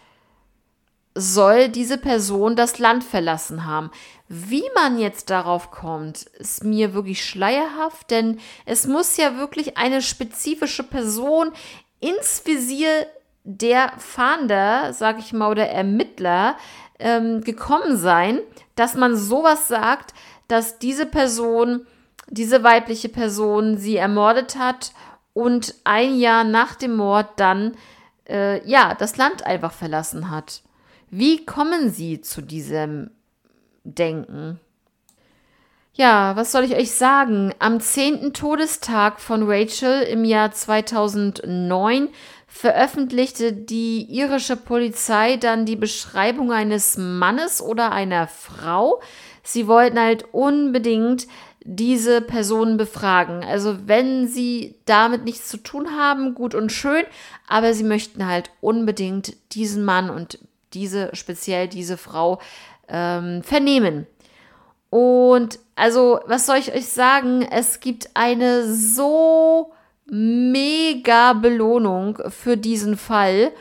soll 1.15 1.69
diese 1.69 1.97
Person 1.97 2.57
das 2.57 2.79
Land 2.79 3.03
verlassen 3.03 3.65
haben. 3.65 3.91
Wie 4.29 4.65
man 4.75 4.99
jetzt 4.99 5.31
darauf 5.31 5.71
kommt, 5.71 6.23
ist 6.39 6.65
mir 6.65 6.95
wirklich 6.95 7.25
schleierhaft, 7.25 8.11
denn 8.11 8.39
es 8.67 8.87
muss 8.87 9.17
ja 9.17 9.39
wirklich 9.39 9.79
eine 9.79 10.03
spezifische 10.03 10.83
Person 10.83 11.53
ins 12.01 12.45
Visier 12.45 13.07
der 13.45 13.93
Fahnder, 13.99 14.93
sag 14.93 15.21
ich 15.21 15.33
mal, 15.33 15.51
oder 15.51 15.69
Ermittler 15.69 16.57
ähm, 16.99 17.43
gekommen 17.43 17.97
sein, 17.97 18.41
dass 18.75 18.95
man 18.95 19.17
sowas 19.17 19.69
sagt, 19.69 20.15
dass 20.49 20.79
diese 20.79 21.07
Person, 21.07 21.87
diese 22.29 22.63
weibliche 22.63 23.09
Person 23.09 23.79
sie 23.79 23.97
ermordet 23.97 24.57
hat 24.59 24.93
und 25.33 25.75
ein 25.85 26.17
Jahr 26.19 26.45
nach 26.45 26.75
dem 26.75 26.97
Mord 26.97 27.29
dann 27.37 27.77
äh, 28.29 28.67
ja 28.69 28.95
das 28.95 29.17
Land 29.17 29.45
einfach 29.45 29.73
verlassen 29.73 30.31
hat. 30.31 30.63
Wie 31.11 31.45
kommen 31.45 31.91
Sie 31.91 32.21
zu 32.21 32.43
diesem 32.43 33.11
Denken? 33.85 34.61
Ja, 35.95 36.37
was 36.37 36.53
soll 36.53 36.65
ich 36.65 36.75
euch 36.75 36.93
sagen? 36.93 37.55
Am 37.59 37.81
zehnten 37.81 38.35
Todestag 38.35 39.19
von 39.19 39.45
Rachel 39.51 40.03
im 40.03 40.25
Jahr 40.25 40.53
2009 40.53 42.09
veröffentlichte 42.47 43.53
die 43.53 44.03
irische 44.05 44.57
Polizei 44.57 45.37
dann 45.37 45.67
die 45.67 45.77
Beschreibung 45.77 46.53
eines 46.53 46.97
Mannes 46.97 47.61
oder 47.61 47.93
einer 47.93 48.29
Frau, 48.29 49.01
sie 49.43 49.67
wollten 49.67 50.01
halt 50.01 50.27
unbedingt 50.33 51.27
diese 51.69 52.21
Personen 52.21 52.77
befragen. 52.77 53.45
Also 53.45 53.89
wenn 53.89 54.29
sie 54.29 54.77
damit 54.85 55.25
nichts 55.25 55.49
zu 55.49 55.57
tun 55.57 55.97
haben, 55.97 56.35
gut 56.35 56.55
und 56.55 56.71
schön, 56.71 57.05
aber 57.49 57.75
sie 57.75 57.85
möchten 57.85 58.27
halt 58.27 58.51
unbedingt 58.61 59.37
diesen 59.53 59.85
Mann 59.85 60.09
und 60.09 60.39
diese, 60.75 61.11
speziell 61.15 61.67
diese 61.67 61.97
Frau, 61.97 62.41
ähm, 62.89 63.43
vernehmen. 63.43 64.07
Und 64.91 65.59
also, 65.75 66.21
was 66.27 66.47
soll 66.47 66.57
ich 66.57 66.73
euch 66.73 66.87
sagen? 66.87 67.43
Es 67.43 67.81
gibt 67.81 68.11
eine 68.15 68.73
so 68.73 69.73
mega 70.07 71.33
Belohnung 71.33 72.19
für 72.29 72.57
diesen 72.57 72.97
Fall. 72.97 73.53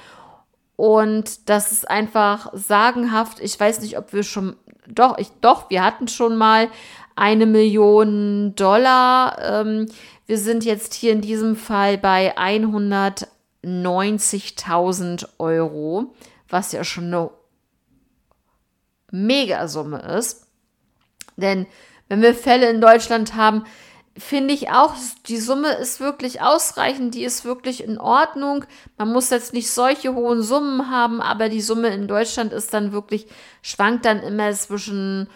Und 0.75 1.49
das 1.49 1.71
ist 1.71 1.89
einfach 1.89 2.51
sagenhaft. 2.53 3.39
Ich 3.39 3.59
weiß 3.59 3.81
nicht, 3.81 3.97
ob 3.97 4.13
wir 4.13 4.23
schon 4.23 4.55
doch, 4.87 5.17
ich, 5.17 5.31
doch, 5.41 5.69
wir 5.69 5.83
hatten 5.83 6.07
schon 6.07 6.37
mal 6.37 6.69
eine 7.15 7.45
Million 7.45 8.55
Dollar. 8.55 9.37
Ähm, 9.41 9.87
wir 10.25 10.37
sind 10.37 10.63
jetzt 10.65 10.93
hier 10.93 11.11
in 11.11 11.19
diesem 11.21 11.55
Fall 11.55 11.97
bei 11.97 12.37
190.000 12.37 15.27
Euro, 15.39 16.13
was 16.49 16.71
ja 16.71 16.83
schon 16.83 17.05
eine 17.05 17.31
Megasumme 19.11 19.99
ist. 19.99 20.47
Denn 21.37 21.65
wenn 22.07 22.21
wir 22.21 22.35
Fälle 22.35 22.69
in 22.69 22.81
Deutschland 22.81 23.35
haben, 23.35 23.63
finde 24.17 24.53
ich 24.53 24.69
auch, 24.69 24.93
die 25.27 25.37
Summe 25.37 25.73
ist 25.73 25.99
wirklich 25.99 26.41
ausreichend, 26.41 27.15
die 27.15 27.23
ist 27.23 27.43
wirklich 27.43 27.83
in 27.83 27.97
Ordnung. 27.97 28.65
Man 28.97 29.11
muss 29.11 29.29
jetzt 29.29 29.53
nicht 29.53 29.69
solche 29.69 30.13
hohen 30.15 30.41
Summen 30.41 30.89
haben, 30.89 31.21
aber 31.21 31.49
die 31.49 31.61
Summe 31.61 31.89
in 31.89 32.07
Deutschland 32.07 32.53
ist 32.53 32.73
dann 32.73 32.93
wirklich, 32.93 33.27
schwankt 33.61 34.05
dann 34.05 34.21
immer 34.21 34.51
zwischen 34.53 35.27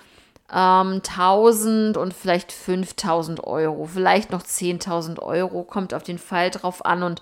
ähm, 0.52 1.02
1000 1.06 1.98
und 1.98 2.14
vielleicht 2.14 2.52
5000 2.54 3.44
Euro, 3.44 3.86
vielleicht 3.86 4.32
noch 4.32 4.44
10.000 4.44 5.20
Euro, 5.20 5.64
kommt 5.64 5.94
auf 5.94 6.04
den 6.04 6.18
Fall 6.18 6.50
drauf 6.50 6.86
an 6.86 7.04
und 7.04 7.22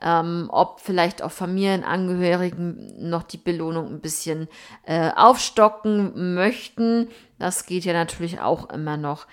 ähm, 0.00 0.48
ob 0.52 0.80
vielleicht 0.80 1.22
auch 1.22 1.32
Familienangehörigen 1.32 3.08
noch 3.08 3.24
die 3.24 3.38
Belohnung 3.38 3.88
ein 3.88 4.00
bisschen 4.00 4.46
äh, 4.84 5.10
aufstocken 5.10 6.34
möchten. 6.34 7.08
Das 7.38 7.66
geht 7.66 7.84
ja 7.84 7.94
natürlich 7.94 8.40
auch 8.40 8.70
immer 8.70 8.96
noch. 8.96 9.26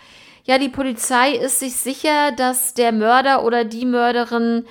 Ja, 0.48 0.60
die 0.60 0.70
Polizei 0.70 1.32
ist 1.32 1.60
sich 1.60 1.76
sicher, 1.76 2.32
dass 2.32 2.76
der 2.76 2.92
Mörder 2.92 3.44
oder 3.44 3.66
die 3.66 3.86
Mörderin 3.86 4.66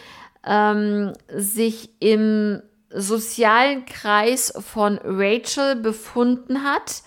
ähm, 0.47 1.13
sich 1.29 1.91
im 1.99 2.63
sozialen 2.91 3.85
Kreis 3.85 4.55
von 4.73 5.01
Rachel 5.03 5.75
befunden 5.75 6.63
hat. 6.63 7.03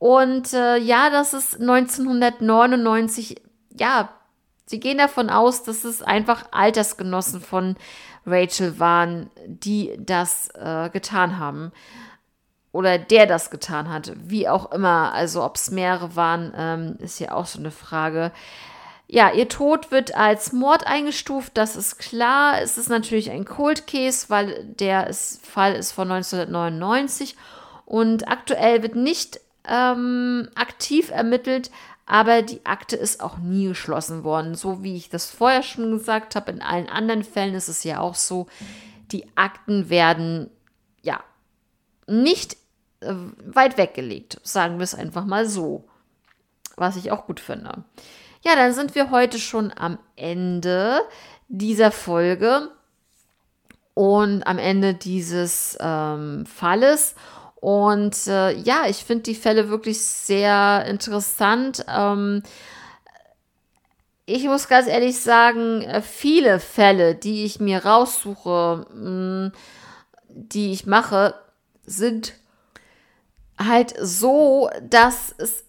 Und 0.00 0.52
äh, 0.52 0.78
ja, 0.78 1.10
das 1.10 1.32
ist 1.32 1.60
1999, 1.60 3.40
ja, 3.78 4.08
sie 4.66 4.80
gehen 4.80 4.98
davon 4.98 5.30
aus, 5.30 5.62
dass 5.62 5.84
es 5.84 6.02
einfach 6.02 6.46
Altersgenossen 6.50 7.40
von 7.40 7.76
Rachel 8.26 8.80
waren, 8.80 9.30
die 9.46 9.96
das 9.96 10.48
äh, 10.56 10.90
getan 10.90 11.38
haben 11.38 11.70
oder 12.72 12.98
der 12.98 13.26
das 13.26 13.50
getan 13.50 13.90
hat, 13.90 14.12
wie 14.16 14.48
auch 14.48 14.72
immer. 14.72 15.12
Also 15.12 15.44
ob 15.44 15.56
es 15.56 15.70
mehrere 15.70 16.16
waren, 16.16 16.52
ähm, 16.56 16.96
ist 16.98 17.20
ja 17.20 17.32
auch 17.32 17.46
so 17.46 17.58
eine 17.58 17.70
Frage. 17.70 18.32
Ja, 19.06 19.30
ihr 19.30 19.48
Tod 19.48 19.90
wird 19.90 20.16
als 20.16 20.54
Mord 20.54 20.86
eingestuft, 20.86 21.52
das 21.54 21.76
ist 21.76 21.98
klar. 21.98 22.62
Es 22.62 22.78
ist 22.78 22.88
natürlich 22.88 23.30
ein 23.30 23.44
Cold 23.44 23.86
Case, 23.86 24.26
weil 24.28 24.64
der 24.64 25.06
ist, 25.06 25.46
Fall 25.46 25.74
ist 25.74 25.92
von 25.92 26.10
1999 26.10 27.36
und 27.84 28.26
aktuell 28.26 28.82
wird 28.82 28.96
nicht 28.96 29.38
ähm, 29.68 30.48
aktiv 30.54 31.10
ermittelt, 31.10 31.70
aber 32.06 32.40
die 32.40 32.64
Akte 32.64 32.96
ist 32.96 33.22
auch 33.22 33.36
nie 33.36 33.68
geschlossen 33.68 34.24
worden. 34.24 34.54
So 34.54 34.82
wie 34.82 34.96
ich 34.96 35.10
das 35.10 35.30
vorher 35.30 35.62
schon 35.62 35.90
gesagt 35.90 36.34
habe, 36.34 36.50
in 36.50 36.62
allen 36.62 36.88
anderen 36.88 37.22
Fällen 37.22 37.54
ist 37.54 37.68
es 37.68 37.84
ja 37.84 38.00
auch 38.00 38.14
so, 38.14 38.46
die 39.12 39.26
Akten 39.36 39.90
werden 39.90 40.48
ja 41.02 41.20
nicht 42.06 42.56
äh, 43.02 43.14
weit 43.44 43.78
weggelegt, 43.78 44.40
sagen 44.42 44.78
wir 44.78 44.84
es 44.84 44.94
einfach 44.94 45.24
mal 45.24 45.46
so, 45.46 45.84
was 46.76 46.96
ich 46.96 47.10
auch 47.10 47.26
gut 47.26 47.40
finde. 47.40 47.84
Ja, 48.42 48.56
dann 48.56 48.72
sind 48.72 48.94
wir 48.94 49.10
heute 49.10 49.38
schon 49.38 49.72
am 49.76 49.98
Ende 50.16 51.00
dieser 51.48 51.92
Folge 51.92 52.70
und 53.94 54.42
am 54.46 54.58
Ende 54.58 54.94
dieses 54.94 55.76
ähm, 55.80 56.44
Falles. 56.46 57.14
Und 57.56 58.26
äh, 58.26 58.52
ja, 58.58 58.86
ich 58.88 59.04
finde 59.04 59.22
die 59.24 59.34
Fälle 59.34 59.68
wirklich 59.68 60.02
sehr 60.02 60.84
interessant. 60.88 61.84
Ähm, 61.88 62.42
ich 64.26 64.44
muss 64.44 64.66
ganz 64.66 64.88
ehrlich 64.88 65.20
sagen, 65.20 65.82
äh, 65.82 66.02
viele 66.02 66.58
Fälle, 66.58 67.14
die 67.14 67.44
ich 67.44 67.60
mir 67.60 67.84
raussuche, 67.84 68.86
mh, 68.92 69.10
mm, 69.10 69.52
die 70.28 70.72
ich 70.72 70.86
mache, 70.86 71.34
sind 71.84 72.34
halt 73.66 73.94
so, 73.98 74.70
dass 74.82 75.34
es 75.38 75.64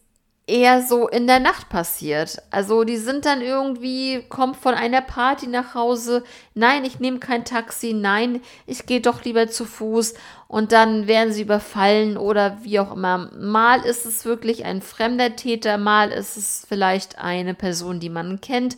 eher 0.46 0.82
so 0.82 1.08
in 1.08 1.26
der 1.26 1.40
Nacht 1.40 1.70
passiert. 1.70 2.42
Also 2.52 2.84
die 2.84 2.98
sind 2.98 3.26
dann 3.26 3.42
irgendwie, 3.42 4.24
kommt 4.28 4.58
von 4.58 4.74
einer 4.74 5.02
Party 5.02 5.48
nach 5.48 5.74
Hause, 5.74 6.24
nein, 6.54 6.84
ich 6.84 7.00
nehme 7.00 7.20
kein 7.20 7.46
Taxi, 7.46 7.94
nein, 7.94 8.42
ich 8.66 8.86
gehe 8.86 9.00
doch 9.00 9.24
lieber 9.24 9.48
zu 9.48 9.64
Fuß 9.64 10.16
und 10.50 10.74
dann 10.74 11.08
werden 11.08 11.32
sie 11.32 11.44
überfallen 11.44 12.18
oder 12.18 12.58
wie 12.62 12.80
auch 12.80 12.94
immer. 12.94 13.30
Mal 13.38 13.86
ist 13.86 14.06
es 14.06 14.26
wirklich 14.26 14.66
ein 14.66 14.82
fremder 14.82 15.38
Täter, 15.38 15.78
mal 15.78 16.12
ist 16.12 16.36
es 16.36 16.66
vielleicht 16.68 17.20
eine 17.20 17.54
Person, 17.54 18.02
die 18.02 18.10
man 18.10 18.42
kennt, 18.42 18.78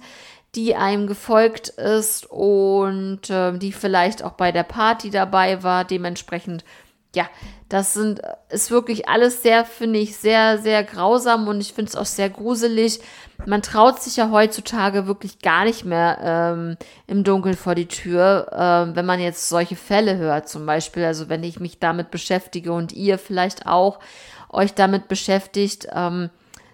die 0.53 0.75
einem 0.75 1.07
gefolgt 1.07 1.69
ist 1.69 2.27
und 2.29 3.29
äh, 3.31 3.57
die 3.57 3.73
vielleicht 3.73 4.23
auch 4.23 4.33
bei 4.33 4.51
der 4.51 4.63
Party 4.63 5.09
dabei 5.09 5.63
war. 5.63 5.83
Dementsprechend 5.83 6.63
ja, 7.15 7.27
das 7.69 7.93
sind, 7.93 8.21
ist 8.49 8.69
wirklich 8.69 9.09
alles 9.09 9.41
sehr, 9.41 9.65
finde 9.65 9.99
ich, 9.99 10.17
sehr, 10.17 10.59
sehr 10.59 10.83
grausam 10.83 11.47
und 11.47 11.61
ich 11.61 11.73
finde 11.73 11.89
es 11.89 11.95
auch 11.95 12.05
sehr 12.05 12.29
gruselig. 12.29 12.99
Man 13.45 13.61
traut 13.61 14.01
sich 14.01 14.17
ja 14.17 14.29
heutzutage 14.29 15.07
wirklich 15.07 15.39
gar 15.39 15.63
nicht 15.65 15.83
mehr 15.83 16.19
ähm, 16.21 16.77
im 17.07 17.23
Dunkeln 17.23 17.55
vor 17.55 17.73
die 17.73 17.87
Tür, 17.87 18.51
ähm, 18.53 18.95
wenn 18.95 19.05
man 19.05 19.19
jetzt 19.19 19.49
solche 19.49 19.75
Fälle 19.75 20.17
hört, 20.17 20.47
zum 20.47 20.65
Beispiel. 20.65 21.03
Also 21.03 21.27
wenn 21.27 21.43
ich 21.43 21.59
mich 21.59 21.79
damit 21.79 22.11
beschäftige 22.11 22.71
und 22.71 22.91
ihr 22.91 23.17
vielleicht 23.17 23.65
auch 23.65 23.99
euch 24.49 24.73
damit 24.73 25.07
beschäftigt, 25.07 25.87
ähm, 25.91 26.29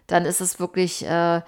dann 0.08 0.26
ist 0.26 0.42
es 0.42 0.60
wirklich, 0.60 1.06
äh, 1.06 1.42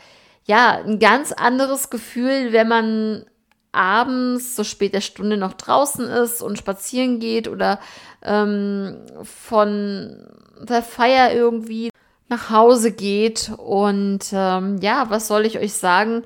ja, 0.45 0.79
ein 0.85 0.99
ganz 0.99 1.31
anderes 1.31 1.89
Gefühl, 1.89 2.53
wenn 2.53 2.67
man 2.67 3.25
abends 3.73 4.55
so 4.55 4.63
spät 4.63 4.93
der 4.93 5.01
Stunde 5.01 5.35
noch 5.35 5.53
draußen 5.53 6.07
ist 6.07 6.41
und 6.41 6.57
spazieren 6.57 7.19
geht 7.19 7.47
oder 7.47 7.79
ähm, 8.23 8.97
von 9.23 10.27
der 10.61 10.81
Feier 10.81 11.33
irgendwie 11.33 11.89
nach 12.29 12.49
Hause 12.49 12.91
geht. 12.91 13.51
Und 13.57 14.25
ähm, 14.33 14.77
ja, 14.81 15.09
was 15.09 15.27
soll 15.27 15.45
ich 15.45 15.59
euch 15.59 15.73
sagen? 15.73 16.23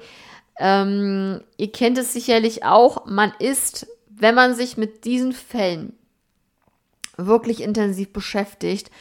Ähm, 0.59 1.41
ihr 1.57 1.71
kennt 1.71 1.97
es 1.97 2.13
sicherlich 2.13 2.63
auch. 2.63 3.05
Man 3.05 3.33
ist, 3.39 3.87
wenn 4.09 4.35
man 4.35 4.55
sich 4.55 4.77
mit 4.77 5.05
diesen 5.05 5.33
Fällen 5.33 5.93
wirklich 7.17 7.61
intensiv 7.61 8.13
beschäftigt, 8.13 8.91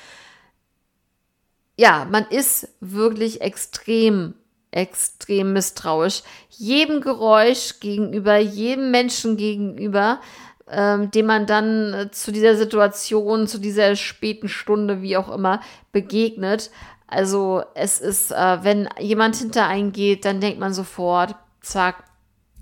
ja, 1.78 2.06
man 2.10 2.24
ist 2.30 2.68
wirklich 2.80 3.42
extrem 3.42 4.34
extrem 4.76 5.54
misstrauisch. 5.54 6.22
Jedem 6.50 7.00
Geräusch 7.00 7.80
gegenüber, 7.80 8.36
jedem 8.36 8.90
Menschen 8.90 9.36
gegenüber, 9.36 10.20
ähm, 10.70 11.10
dem 11.10 11.26
man 11.26 11.46
dann 11.46 11.94
äh, 11.94 12.10
zu 12.10 12.32
dieser 12.32 12.56
Situation, 12.56 13.46
zu 13.46 13.58
dieser 13.58 13.96
späten 13.96 14.48
Stunde, 14.48 15.02
wie 15.02 15.16
auch 15.16 15.28
immer, 15.28 15.60
begegnet. 15.92 16.70
Also 17.06 17.62
es 17.74 18.00
ist, 18.00 18.32
äh, 18.32 18.58
wenn 18.62 18.88
jemand 18.98 19.36
hinter 19.36 19.66
einen 19.66 19.92
geht, 19.92 20.24
dann 20.24 20.40
denkt 20.40 20.58
man 20.58 20.72
sofort, 20.72 21.34
zack, 21.60 22.04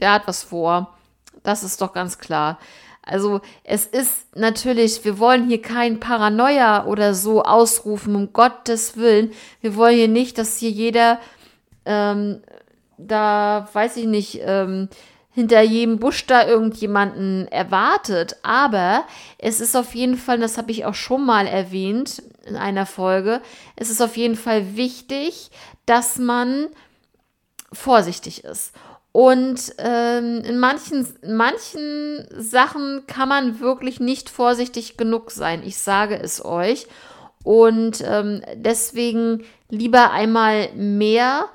der 0.01 0.13
hat 0.13 0.27
was 0.27 0.43
vor. 0.43 0.95
Das 1.43 1.63
ist 1.63 1.81
doch 1.81 1.93
ganz 1.93 2.19
klar. 2.19 2.59
Also 3.03 3.41
es 3.65 3.87
ist 3.87 4.35
natürlich, 4.35 5.05
wir 5.05 5.19
wollen 5.19 5.47
hier 5.47 5.61
kein 5.61 6.01
Paranoia 6.01 6.87
oder 6.87 7.13
so 7.15 7.43
ausrufen, 7.43 8.15
um 8.17 8.33
Gottes 8.33 8.97
Willen. 8.97 9.33
Wir 9.61 9.77
wollen 9.77 9.97
hier 9.97 10.09
nicht, 10.09 10.39
dass 10.39 10.59
hier 10.59 10.71
jeder 10.71 11.21
ähm, 11.85 12.41
da 12.99 13.69
weiß 13.73 13.97
ich 13.97 14.07
nicht, 14.07 14.41
ähm, 14.43 14.89
hinter 15.35 15.63
jedem 15.63 15.99
Busch 15.99 16.27
da 16.27 16.47
irgendjemanden 16.47 17.49
erwartet. 17.49 18.37
Aber 18.43 19.05
es 19.39 19.61
ist 19.61 19.77
auf 19.77 19.95
jeden 19.95 20.17
Fall, 20.17 20.39
das 20.39 20.57
habe 20.59 20.71
ich 20.71 20.85
auch 20.85 20.95
schon 20.95 21.27
mal 21.27 21.47
erwähnt 21.47 22.23
in 22.47 22.57
einer 22.57 22.87
Folge, 22.87 23.41
es 23.77 23.91
ist 23.91 24.03
auf 24.03 24.17
jeden 24.17 24.37
Fall 24.37 24.77
wichtig, 24.77 25.51
dass 25.87 26.19
man 26.19 26.69
vorsichtig 27.73 28.45
ist. 28.45 28.73
Und 29.13 29.75
ähm, 29.79 30.43
in, 30.45 30.59
manchen, 30.59 31.07
manchen 31.25 32.27
Sachen 32.37 33.07
kann 33.07 33.29
man 33.29 33.61
wirklich 33.61 34.01
nicht 34.01 34.29
vorsichtig 34.29 34.97
genug 34.97 35.31
sein. 35.31 35.63
Ich 35.65 35.79
sage 35.79 36.19
es 36.19 36.45
euch. 36.45 36.89
Und 37.45 38.03
ähm, 38.05 38.43
deswegen 38.57 39.45
lieber 39.69 40.11
einmal 40.11 40.73
mehr 40.75 41.49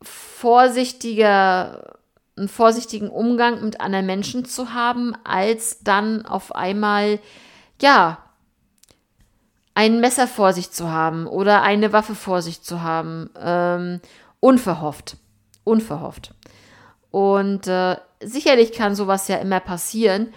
vorsichtiger, 0.00 1.96
einen 2.36 2.48
vorsichtigen 2.48 3.08
Umgang 3.08 3.62
mit 3.64 3.80
anderen 3.80 4.06
Menschen 4.06 4.44
zu 4.44 4.74
haben, 4.74 5.14
als 5.24 5.80
dann 5.84 6.26
auf 6.26 6.54
einmal, 6.54 7.20
ja, 7.80 8.18
ein 9.74 10.00
Messer 10.00 10.28
vor 10.28 10.52
sich 10.52 10.70
zu 10.70 10.90
haben 10.90 11.26
oder 11.26 11.62
eine 11.62 11.92
Waffe 11.92 12.14
vor 12.14 12.42
sich 12.42 12.62
zu 12.62 12.82
haben. 12.82 13.30
Ähm, 13.38 14.00
unverhofft. 14.40 15.16
Unverhofft. 15.64 16.34
Und 17.10 17.66
äh, 17.66 17.96
sicherlich 18.20 18.72
kann 18.72 18.94
sowas 18.94 19.28
ja 19.28 19.36
immer 19.36 19.60
passieren, 19.60 20.32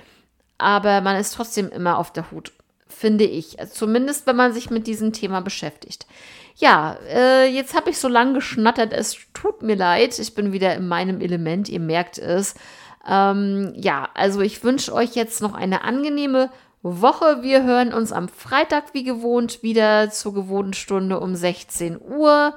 aber 0.58 1.02
man 1.02 1.18
ist 1.18 1.34
trotzdem 1.34 1.70
immer 1.70 1.98
auf 1.98 2.14
der 2.14 2.32
Hut, 2.32 2.54
finde 2.88 3.26
ich. 3.26 3.58
Zumindest, 3.72 4.28
wenn 4.28 4.36
man 4.36 4.54
sich 4.54 4.70
mit 4.70 4.88
diesem 4.88 5.14
Thema 5.14 5.42
beschäftigt. 5.42 6.08
Ja, 6.60 6.98
äh, 7.08 7.46
jetzt 7.46 7.76
habe 7.76 7.92
ich 7.92 8.00
so 8.00 8.08
lange 8.08 8.34
geschnattert, 8.34 8.92
es 8.92 9.16
tut 9.34 9.62
mir 9.62 9.76
leid. 9.76 10.18
Ich 10.18 10.34
bin 10.34 10.52
wieder 10.52 10.74
in 10.74 10.88
meinem 10.88 11.22
Element, 11.22 11.70
ihr 11.70 11.80
merkt 11.80 12.18
es. 12.18 12.56
Ähm, 13.08 13.74
ja, 13.76 14.10
also 14.16 14.42
ich 14.42 14.64
wünsche 14.64 14.92
euch 14.92 15.14
jetzt 15.14 15.40
noch 15.44 15.54
eine 15.54 15.84
angenehme 15.84 16.50
Woche. 16.82 17.44
Wir 17.44 17.64
hören 17.64 17.94
uns 17.94 18.12
am 18.12 18.28
Freitag 18.28 18.96
wie 18.96 19.04
gewohnt 19.04 19.62
wieder 19.62 20.10
zur 20.10 20.34
gewohnten 20.34 20.74
Stunde 20.74 21.20
um 21.20 21.36
16 21.36 22.02
Uhr. 22.02 22.56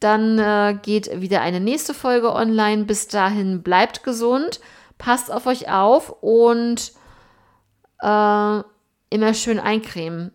Dann 0.00 0.40
äh, 0.40 0.76
geht 0.82 1.20
wieder 1.20 1.40
eine 1.40 1.60
nächste 1.60 1.94
Folge 1.94 2.32
online. 2.34 2.84
Bis 2.84 3.06
dahin 3.06 3.62
bleibt 3.62 4.02
gesund, 4.02 4.60
passt 4.98 5.30
auf 5.30 5.46
euch 5.46 5.70
auf 5.70 6.10
und 6.20 6.92
äh, 8.02 8.60
immer 9.10 9.34
schön 9.34 9.60
eincremen. 9.60 10.32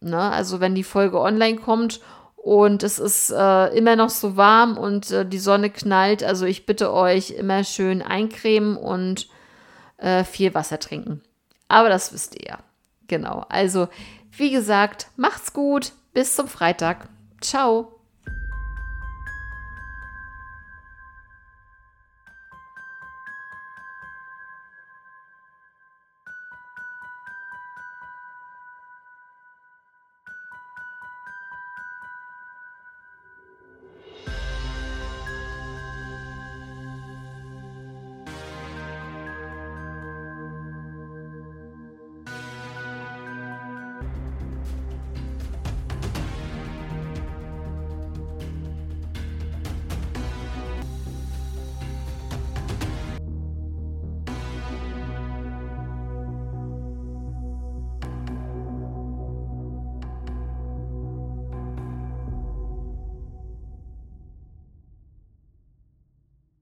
Ne? 0.00 0.20
Also 0.20 0.60
wenn 0.60 0.76
die 0.76 0.84
Folge 0.84 1.20
online 1.20 1.56
kommt 1.56 2.00
und 2.46 2.84
es 2.84 3.00
ist 3.00 3.32
äh, 3.32 3.76
immer 3.76 3.96
noch 3.96 4.08
so 4.08 4.36
warm 4.36 4.78
und 4.78 5.10
äh, 5.10 5.26
die 5.26 5.40
Sonne 5.40 5.68
knallt. 5.68 6.22
Also 6.22 6.46
ich 6.46 6.64
bitte 6.64 6.92
euch 6.92 7.32
immer 7.32 7.64
schön 7.64 8.02
eincremen 8.02 8.76
und 8.76 9.26
äh, 9.96 10.22
viel 10.22 10.54
Wasser 10.54 10.78
trinken. 10.78 11.22
Aber 11.66 11.88
das 11.88 12.12
wisst 12.12 12.36
ihr 12.36 12.50
ja. 12.50 12.58
Genau. 13.08 13.44
Also, 13.48 13.88
wie 14.30 14.52
gesagt, 14.52 15.08
macht's 15.16 15.52
gut. 15.54 15.90
Bis 16.14 16.36
zum 16.36 16.46
Freitag. 16.46 17.08
Ciao. 17.40 17.95